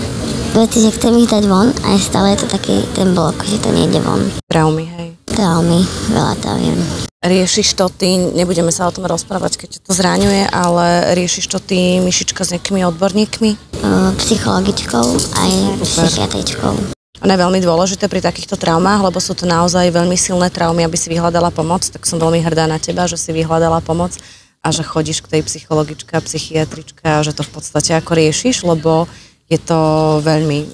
veci, 0.54 0.78
že 0.78 0.94
chcem 0.94 1.18
ich 1.18 1.26
dať 1.26 1.42
von 1.42 1.74
a 1.74 1.98
je 1.98 2.06
stále 2.06 2.38
je 2.38 2.46
to 2.46 2.54
taký 2.54 2.86
ten 2.94 3.18
blok, 3.18 3.34
že 3.42 3.58
to 3.58 3.74
nejde 3.74 3.98
von. 4.06 4.22
Traumy, 4.46 4.86
hej. 4.94 5.18
Traumy, 5.26 5.82
veľa 6.14 6.38
viem. 6.62 6.78
Riešiš 7.26 7.74
to 7.74 7.90
ty, 7.90 8.14
nebudeme 8.14 8.70
sa 8.70 8.86
o 8.86 8.94
tom 8.94 9.10
rozprávať, 9.10 9.58
keď 9.58 9.68
ťa 9.74 9.80
to 9.82 9.90
zraňuje, 9.90 10.46
ale 10.54 11.18
riešiš 11.18 11.50
to 11.50 11.58
ty, 11.58 11.98
myšička, 11.98 12.46
s 12.46 12.54
nejakými 12.54 12.86
odborníkmi? 12.94 13.82
Psychologičkou 14.22 15.34
aj 15.34 15.50
psychiatričkou. 15.82 16.94
Ono 17.24 17.32
je 17.32 17.40
veľmi 17.40 17.60
dôležité 17.64 18.12
pri 18.12 18.20
takýchto 18.20 18.60
traumách, 18.60 19.08
lebo 19.08 19.16
sú 19.16 19.32
to 19.32 19.48
naozaj 19.48 19.88
veľmi 19.88 20.16
silné 20.20 20.52
traumy, 20.52 20.84
aby 20.84 21.00
si 21.00 21.08
vyhľadala 21.08 21.48
pomoc, 21.48 21.88
tak 21.88 22.04
som 22.04 22.20
veľmi 22.20 22.44
hrdá 22.44 22.68
na 22.68 22.76
teba, 22.76 23.08
že 23.08 23.16
si 23.16 23.32
vyhľadala 23.32 23.80
pomoc 23.80 24.12
a 24.60 24.68
že 24.68 24.84
chodíš 24.84 25.24
k 25.24 25.38
tej 25.38 25.42
psychologičke 25.48 26.12
a 26.12 26.20
psychiatričke 26.20 27.04
a 27.06 27.24
že 27.24 27.32
to 27.32 27.46
v 27.46 27.50
podstate 27.56 27.96
ako 27.96 28.12
riešiš, 28.18 28.68
lebo 28.68 29.08
je 29.48 29.56
to 29.56 29.78
veľmi, 30.20 30.66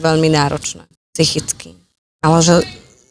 veľmi 0.00 0.28
náročné 0.32 0.88
psychicky. 1.12 1.76
Ale 2.24 2.40
že 2.40 2.64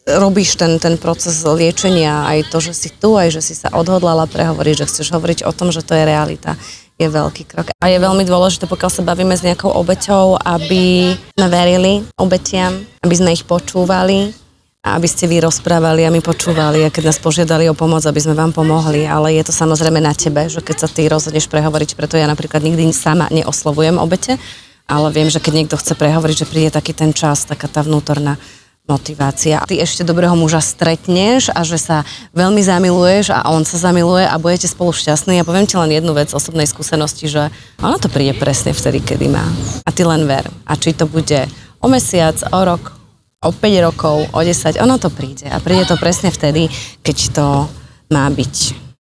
robíš 0.08 0.58
ten, 0.58 0.80
ten 0.82 0.98
proces 0.98 1.44
liečenia, 1.44 2.26
aj 2.26 2.50
to, 2.50 2.58
že 2.58 2.72
si 2.74 2.90
tu, 2.90 3.14
aj 3.14 3.38
že 3.38 3.42
si 3.44 3.54
sa 3.54 3.70
odhodlala 3.70 4.26
prehovoriť, 4.26 4.74
že 4.82 4.88
chceš 4.88 5.14
hovoriť 5.14 5.46
o 5.46 5.52
tom, 5.54 5.70
že 5.70 5.84
to 5.84 5.94
je 5.94 6.08
realita 6.08 6.58
je 7.00 7.08
veľký 7.08 7.48
krok. 7.48 7.72
A 7.80 7.88
je 7.88 7.96
veľmi 7.96 8.28
dôležité, 8.28 8.68
pokiaľ 8.68 8.90
sa 8.92 9.00
bavíme 9.00 9.32
s 9.32 9.40
nejakou 9.40 9.72
obeťou, 9.72 10.36
aby 10.36 11.16
sme 11.16 11.48
verili 11.48 12.04
obetiam, 12.20 12.76
aby 13.00 13.14
sme 13.16 13.32
ich 13.32 13.48
počúvali 13.48 14.36
a 14.84 14.96
aby 15.00 15.08
ste 15.08 15.24
vy 15.24 15.44
rozprávali 15.44 16.04
a 16.04 16.12
my 16.12 16.20
počúvali 16.20 16.84
a 16.84 16.92
keď 16.92 17.12
nás 17.12 17.20
požiadali 17.20 17.68
o 17.72 17.76
pomoc, 17.76 18.04
aby 18.04 18.20
sme 18.20 18.36
vám 18.36 18.52
pomohli, 18.52 19.08
ale 19.08 19.36
je 19.40 19.48
to 19.48 19.52
samozrejme 19.52 20.00
na 20.00 20.12
tebe, 20.12 20.44
že 20.48 20.60
keď 20.60 20.76
sa 20.84 20.88
ty 20.88 21.08
rozhodneš 21.08 21.48
prehovoriť, 21.48 21.96
preto 21.96 22.20
ja 22.20 22.28
napríklad 22.28 22.60
nikdy 22.60 22.92
sama 22.92 23.28
neoslovujem 23.32 23.96
obete, 23.96 24.36
ale 24.84 25.08
viem, 25.12 25.28
že 25.32 25.40
keď 25.40 25.52
niekto 25.56 25.76
chce 25.80 25.96
prehovoriť, 25.96 26.36
že 26.44 26.50
príde 26.50 26.70
taký 26.72 26.92
ten 26.92 27.16
čas, 27.16 27.48
taká 27.48 27.68
tá 27.68 27.80
vnútorná 27.84 28.36
motivácia. 28.88 29.62
Ty 29.66 29.80
ešte 29.82 30.02
dobrého 30.02 30.34
muža 30.34 30.58
stretneš 30.62 31.52
a 31.54 31.62
že 31.62 31.78
sa 31.78 32.02
veľmi 32.34 32.58
zamiluješ 32.58 33.30
a 33.30 33.46
on 33.52 33.62
sa 33.62 33.78
zamiluje 33.78 34.26
a 34.26 34.34
budete 34.40 34.66
spolu 34.66 34.90
šťastní. 34.90 35.38
Ja 35.38 35.46
poviem 35.46 35.68
ti 35.68 35.78
len 35.78 35.94
jednu 35.94 36.10
vec 36.16 36.34
osobnej 36.34 36.66
skúsenosti, 36.66 37.30
že 37.30 37.48
ono 37.78 37.96
to 38.02 38.10
príde 38.10 38.34
presne 38.34 38.74
vtedy, 38.74 38.98
kedy 38.98 39.30
má. 39.30 39.46
A 39.86 39.90
ty 39.94 40.02
len 40.02 40.26
ver. 40.26 40.48
A 40.66 40.74
či 40.74 40.90
to 40.96 41.06
bude 41.06 41.46
o 41.78 41.86
mesiac, 41.86 42.36
o 42.50 42.60
rok, 42.66 42.98
o 43.40 43.50
5 43.54 43.86
rokov, 43.86 44.16
o 44.34 44.40
10, 44.42 44.82
ono 44.82 44.98
to 44.98 45.08
príde. 45.08 45.48
A 45.48 45.62
príde 45.62 45.86
to 45.86 45.96
presne 45.96 46.28
vtedy, 46.34 46.68
keď 47.00 47.16
to 47.32 47.46
má 48.10 48.26
byť. 48.28 48.56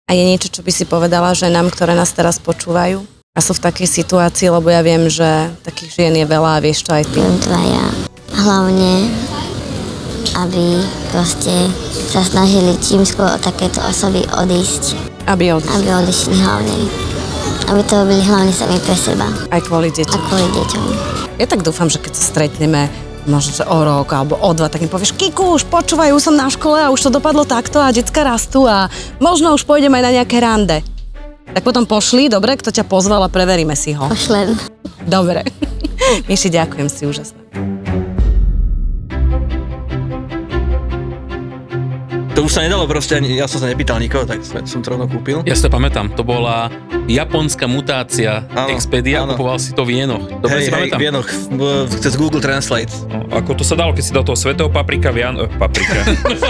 A 0.09 0.17
je 0.17 0.23
niečo, 0.25 0.49
čo 0.49 0.61
by 0.65 0.71
si 0.73 0.89
povedala 0.89 1.37
ženám, 1.37 1.69
ktoré 1.69 1.93
nás 1.93 2.09
teraz 2.13 2.41
počúvajú? 2.41 3.05
A 3.37 3.45
sú 3.45 3.53
v 3.53 3.61
takej 3.61 3.85
situácii, 3.85 4.49
lebo 4.49 4.73
ja 4.73 4.81
viem, 4.81 5.05
že 5.05 5.53
takých 5.61 5.91
žien 6.01 6.13
je 6.17 6.25
veľa 6.25 6.57
a 6.57 6.63
vieš 6.63 6.81
to 6.81 6.97
aj 6.97 7.05
ty. 7.13 7.21
Dvaja. 7.21 7.85
Hlavne 8.33 9.05
aby 10.35 10.81
proste 11.09 11.51
sa 12.09 12.21
snažili 12.21 12.77
čím 12.81 13.05
skôr 13.05 13.29
od 13.29 13.41
takéto 13.41 13.81
osoby 13.85 14.25
odísť. 14.29 14.97
Aby 15.29 15.57
odišli. 15.57 15.75
Aby 15.77 15.87
odišli 16.05 16.35
hlavne. 16.41 16.75
Aby 17.69 17.81
to 17.85 17.93
robili 18.01 18.21
hlavne 18.25 18.53
sami 18.53 18.77
pre 18.81 18.97
seba. 18.97 19.27
Aj 19.53 19.61
kvôli 19.61 19.93
deťom. 19.93 20.17
A 20.17 20.25
kvôli 20.29 20.47
deťom. 20.53 20.83
Ja 21.37 21.45
tak 21.45 21.61
dúfam, 21.61 21.87
že 21.87 22.01
keď 22.01 22.13
sa 22.17 22.23
stretneme 22.35 22.89
možno, 23.29 23.53
že 23.53 23.63
o 23.63 23.79
rok 23.85 24.09
alebo 24.11 24.35
o 24.41 24.49
dva, 24.57 24.67
tak 24.67 24.81
mi 24.81 24.89
povieš, 24.89 25.13
Kiku, 25.13 25.55
už 25.55 25.69
počúvaj, 25.69 26.11
už 26.11 26.31
som 26.31 26.35
na 26.35 26.49
škole 26.49 26.81
a 26.81 26.89
už 26.89 27.07
to 27.07 27.09
dopadlo 27.13 27.45
takto 27.45 27.77
a 27.77 27.93
detská 27.93 28.25
rastú 28.25 28.65
a 28.65 28.89
možno 29.21 29.53
už 29.53 29.63
pôjdem 29.63 29.93
aj 29.93 30.03
na 30.03 30.11
nejaké 30.19 30.41
rande. 30.41 30.81
Tak 31.49 31.65
potom 31.65 31.85
pošli, 31.85 32.29
dobre, 32.29 32.57
kto 32.57 32.69
ťa 32.69 32.85
pozval 32.85 33.25
a 33.25 33.29
preveríme 33.29 33.73
si 33.73 33.93
ho. 33.97 34.05
Pošlem. 34.09 34.53
Dobre. 35.05 35.45
Miši, 36.29 36.49
ďakujem 36.53 36.89
si 36.89 37.05
úžasne. 37.09 37.39
To 42.39 42.47
už 42.47 42.55
sa 42.55 42.63
nedalo 42.63 42.87
proste, 42.87 43.19
ani, 43.19 43.35
ja 43.35 43.51
som 43.51 43.59
sa 43.59 43.67
nepýtal 43.67 43.99
nikoho, 43.99 44.23
tak 44.23 44.39
som 44.47 44.79
to 44.79 44.95
rovno 44.95 45.11
kúpil. 45.11 45.43
Ja 45.43 45.59
si 45.59 45.67
to 45.67 45.67
pamätám, 45.67 46.15
to 46.15 46.23
bola 46.23 46.71
japonská 47.03 47.67
mutácia 47.67 48.47
áno, 48.55 48.71
Expedia, 48.71 49.27
áno. 49.27 49.35
kupoval 49.35 49.59
si 49.59 49.75
to 49.75 49.83
v 49.83 49.99
Jenoch. 49.99 50.23
Dobre 50.39 50.63
hej, 50.63 50.63
si 50.63 50.71
hej, 50.71 50.75
pamätám. 50.87 50.99
v 50.99 51.03
Jenoch, 51.03 51.27
cez 51.99 52.15
Google 52.15 52.39
Translate. 52.39 52.95
No, 53.11 53.27
ako 53.27 53.59
to 53.59 53.67
sa 53.67 53.75
dalo, 53.75 53.91
keď 53.91 54.03
si 54.07 54.15
do 54.15 54.23
toho 54.23 54.39
svetého 54.39 54.71
paprika, 54.71 55.11
Vian... 55.11 55.35
Eh, 55.35 55.51
paprika. 55.59 55.99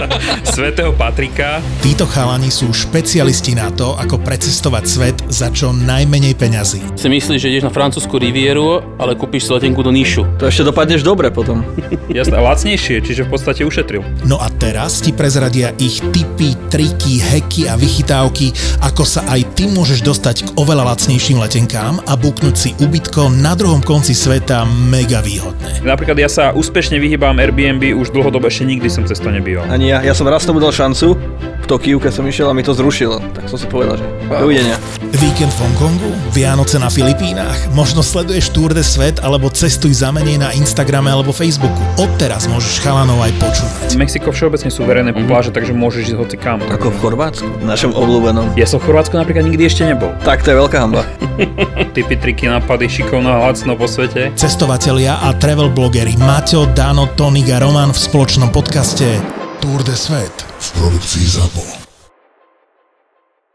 svetého 0.54 0.93
patrika. 0.93 1.58
Títo 1.82 2.06
chalani 2.06 2.54
sú 2.54 2.69
špecialisti 2.69 3.58
na 3.58 3.73
to, 3.73 3.97
ako 3.97 4.21
precestovať 4.21 4.84
svet 4.86 5.17
za 5.25 5.49
čo 5.49 5.73
najmenej 5.73 6.38
peňazí. 6.38 6.86
Si 7.02 7.10
myslíš, 7.10 7.41
že 7.41 7.49
ideš 7.49 7.65
na 7.65 7.73
francúzsku 7.73 8.13
rivieru, 8.21 8.86
ale 9.02 9.17
kúpiš 9.17 9.49
si 9.49 9.58
letenku 9.58 9.82
do 9.82 9.89
Níšu. 9.89 10.38
To 10.38 10.45
ešte 10.45 10.69
dopadneš 10.69 11.02
dobre 11.02 11.34
potom. 11.34 11.65
Jasné, 12.13 12.38
lacnejšie, 12.38 13.02
čiže 13.02 13.25
v 13.25 13.30
podstate 13.34 13.65
ušetril. 13.65 14.06
No 14.30 14.38
a 14.38 14.54
teraz 14.54 15.02
ti 15.02 15.15
prezradia 15.15 15.79
ich 15.80 16.04
tipy, 16.12 16.60
triky, 16.68 17.24
heky 17.24 17.72
a 17.72 17.80
vychytávky, 17.80 18.52
ako 18.84 19.08
sa 19.08 19.24
aj 19.32 19.56
ty 19.56 19.72
môžeš 19.72 20.04
dostať 20.04 20.36
k 20.46 20.50
oveľa 20.60 20.92
lacnejším 20.94 21.39
letenkám 21.39 22.04
a 22.04 22.13
buknúť 22.20 22.56
si 22.56 22.70
ubytko 22.84 23.32
na 23.32 23.56
druhom 23.56 23.80
konci 23.80 24.12
sveta 24.12 24.68
mega 24.68 25.24
výhodné. 25.24 25.80
Napríklad 25.88 26.20
ja 26.20 26.28
sa 26.28 26.52
úspešne 26.52 27.00
vyhýbam 27.00 27.39
Airbnb, 27.39 27.96
už 27.96 28.12
dlhodobo 28.12 28.52
ešte 28.52 28.68
nikdy 28.68 28.92
som 28.92 29.08
cez 29.08 29.24
to 29.24 29.32
nebýval. 29.32 29.63
Ani 29.72 29.96
ja, 29.96 30.04
ja 30.04 30.12
som 30.12 30.28
raz 30.28 30.44
tomu 30.44 30.60
dal 30.60 30.76
šancu, 30.76 31.15
v 31.60 31.65
Tokiu, 31.65 31.98
keď 32.04 32.12
som 32.12 32.28
išiel 32.28 32.52
a 32.52 32.54
mi 32.54 32.62
to 32.62 32.76
zrušilo, 32.76 33.24
tak 33.32 33.48
som 33.48 33.56
si 33.56 33.65
povedal, 33.72 33.96
že 33.96 34.06
wow. 34.28 34.44
dovidenia. 34.44 34.76
Víkend 35.10 35.50
v 35.58 35.60
Hongkongu, 35.65 36.12
Vianoce 36.38 36.78
na 36.78 36.86
Filipínach, 36.86 37.58
možno 37.74 38.06
sleduješ 38.06 38.54
Tour 38.54 38.78
de 38.78 38.86
Svet 38.86 39.17
alebo 39.26 39.50
cestuj 39.50 39.98
za 39.98 40.13
menej 40.13 40.38
na 40.38 40.54
Instagrame 40.54 41.10
alebo 41.10 41.34
Facebooku. 41.34 41.82
Odteraz 41.98 42.45
môžeš 42.45 42.78
chalanov 42.86 43.17
aj 43.26 43.34
počúvať. 43.41 43.98
Mexiko 43.98 44.30
všeobecne 44.30 44.69
sú 44.69 44.86
verejné 44.86 45.10
mm-hmm. 45.10 45.26
pláže, 45.26 45.50
takže 45.50 45.74
môžeš 45.74 46.13
ísť 46.13 46.15
hoci 46.15 46.38
kam. 46.38 46.62
Ako 46.62 46.93
v 46.93 46.98
Chorvátsku, 47.02 47.50
našom 47.65 47.98
obľúbenom. 47.98 48.54
Ja 48.54 48.69
som 48.69 48.78
v 48.78 48.93
Chorvátsku 48.93 49.17
napríklad 49.17 49.50
nikdy 49.50 49.65
ešte 49.65 49.89
nebol. 49.89 50.13
Tak 50.22 50.45
to 50.45 50.54
je 50.54 50.56
veľká 50.62 50.78
hamba. 50.78 51.02
Typy, 51.98 52.13
triky, 52.13 52.45
nápady, 52.45 52.86
šikovno 52.86 53.34
a 53.34 53.50
lacno 53.50 53.74
po 53.74 53.89
svete. 53.89 54.30
Cestovatelia 54.38 55.26
a 55.26 55.34
travel 55.34 55.74
blogeri 55.74 56.13
Maťo, 56.22 56.69
Dano, 56.78 57.10
Tonik 57.17 57.50
a 57.50 57.58
Roman 57.58 57.89
v 57.89 57.98
spoločnom 57.98 58.54
podcaste 58.54 59.10
Tour 59.58 59.82
de 59.82 59.98
Svet 59.98 60.45
v 60.45 60.67
produkcii 60.78 61.26
ZAPO. 61.26 61.79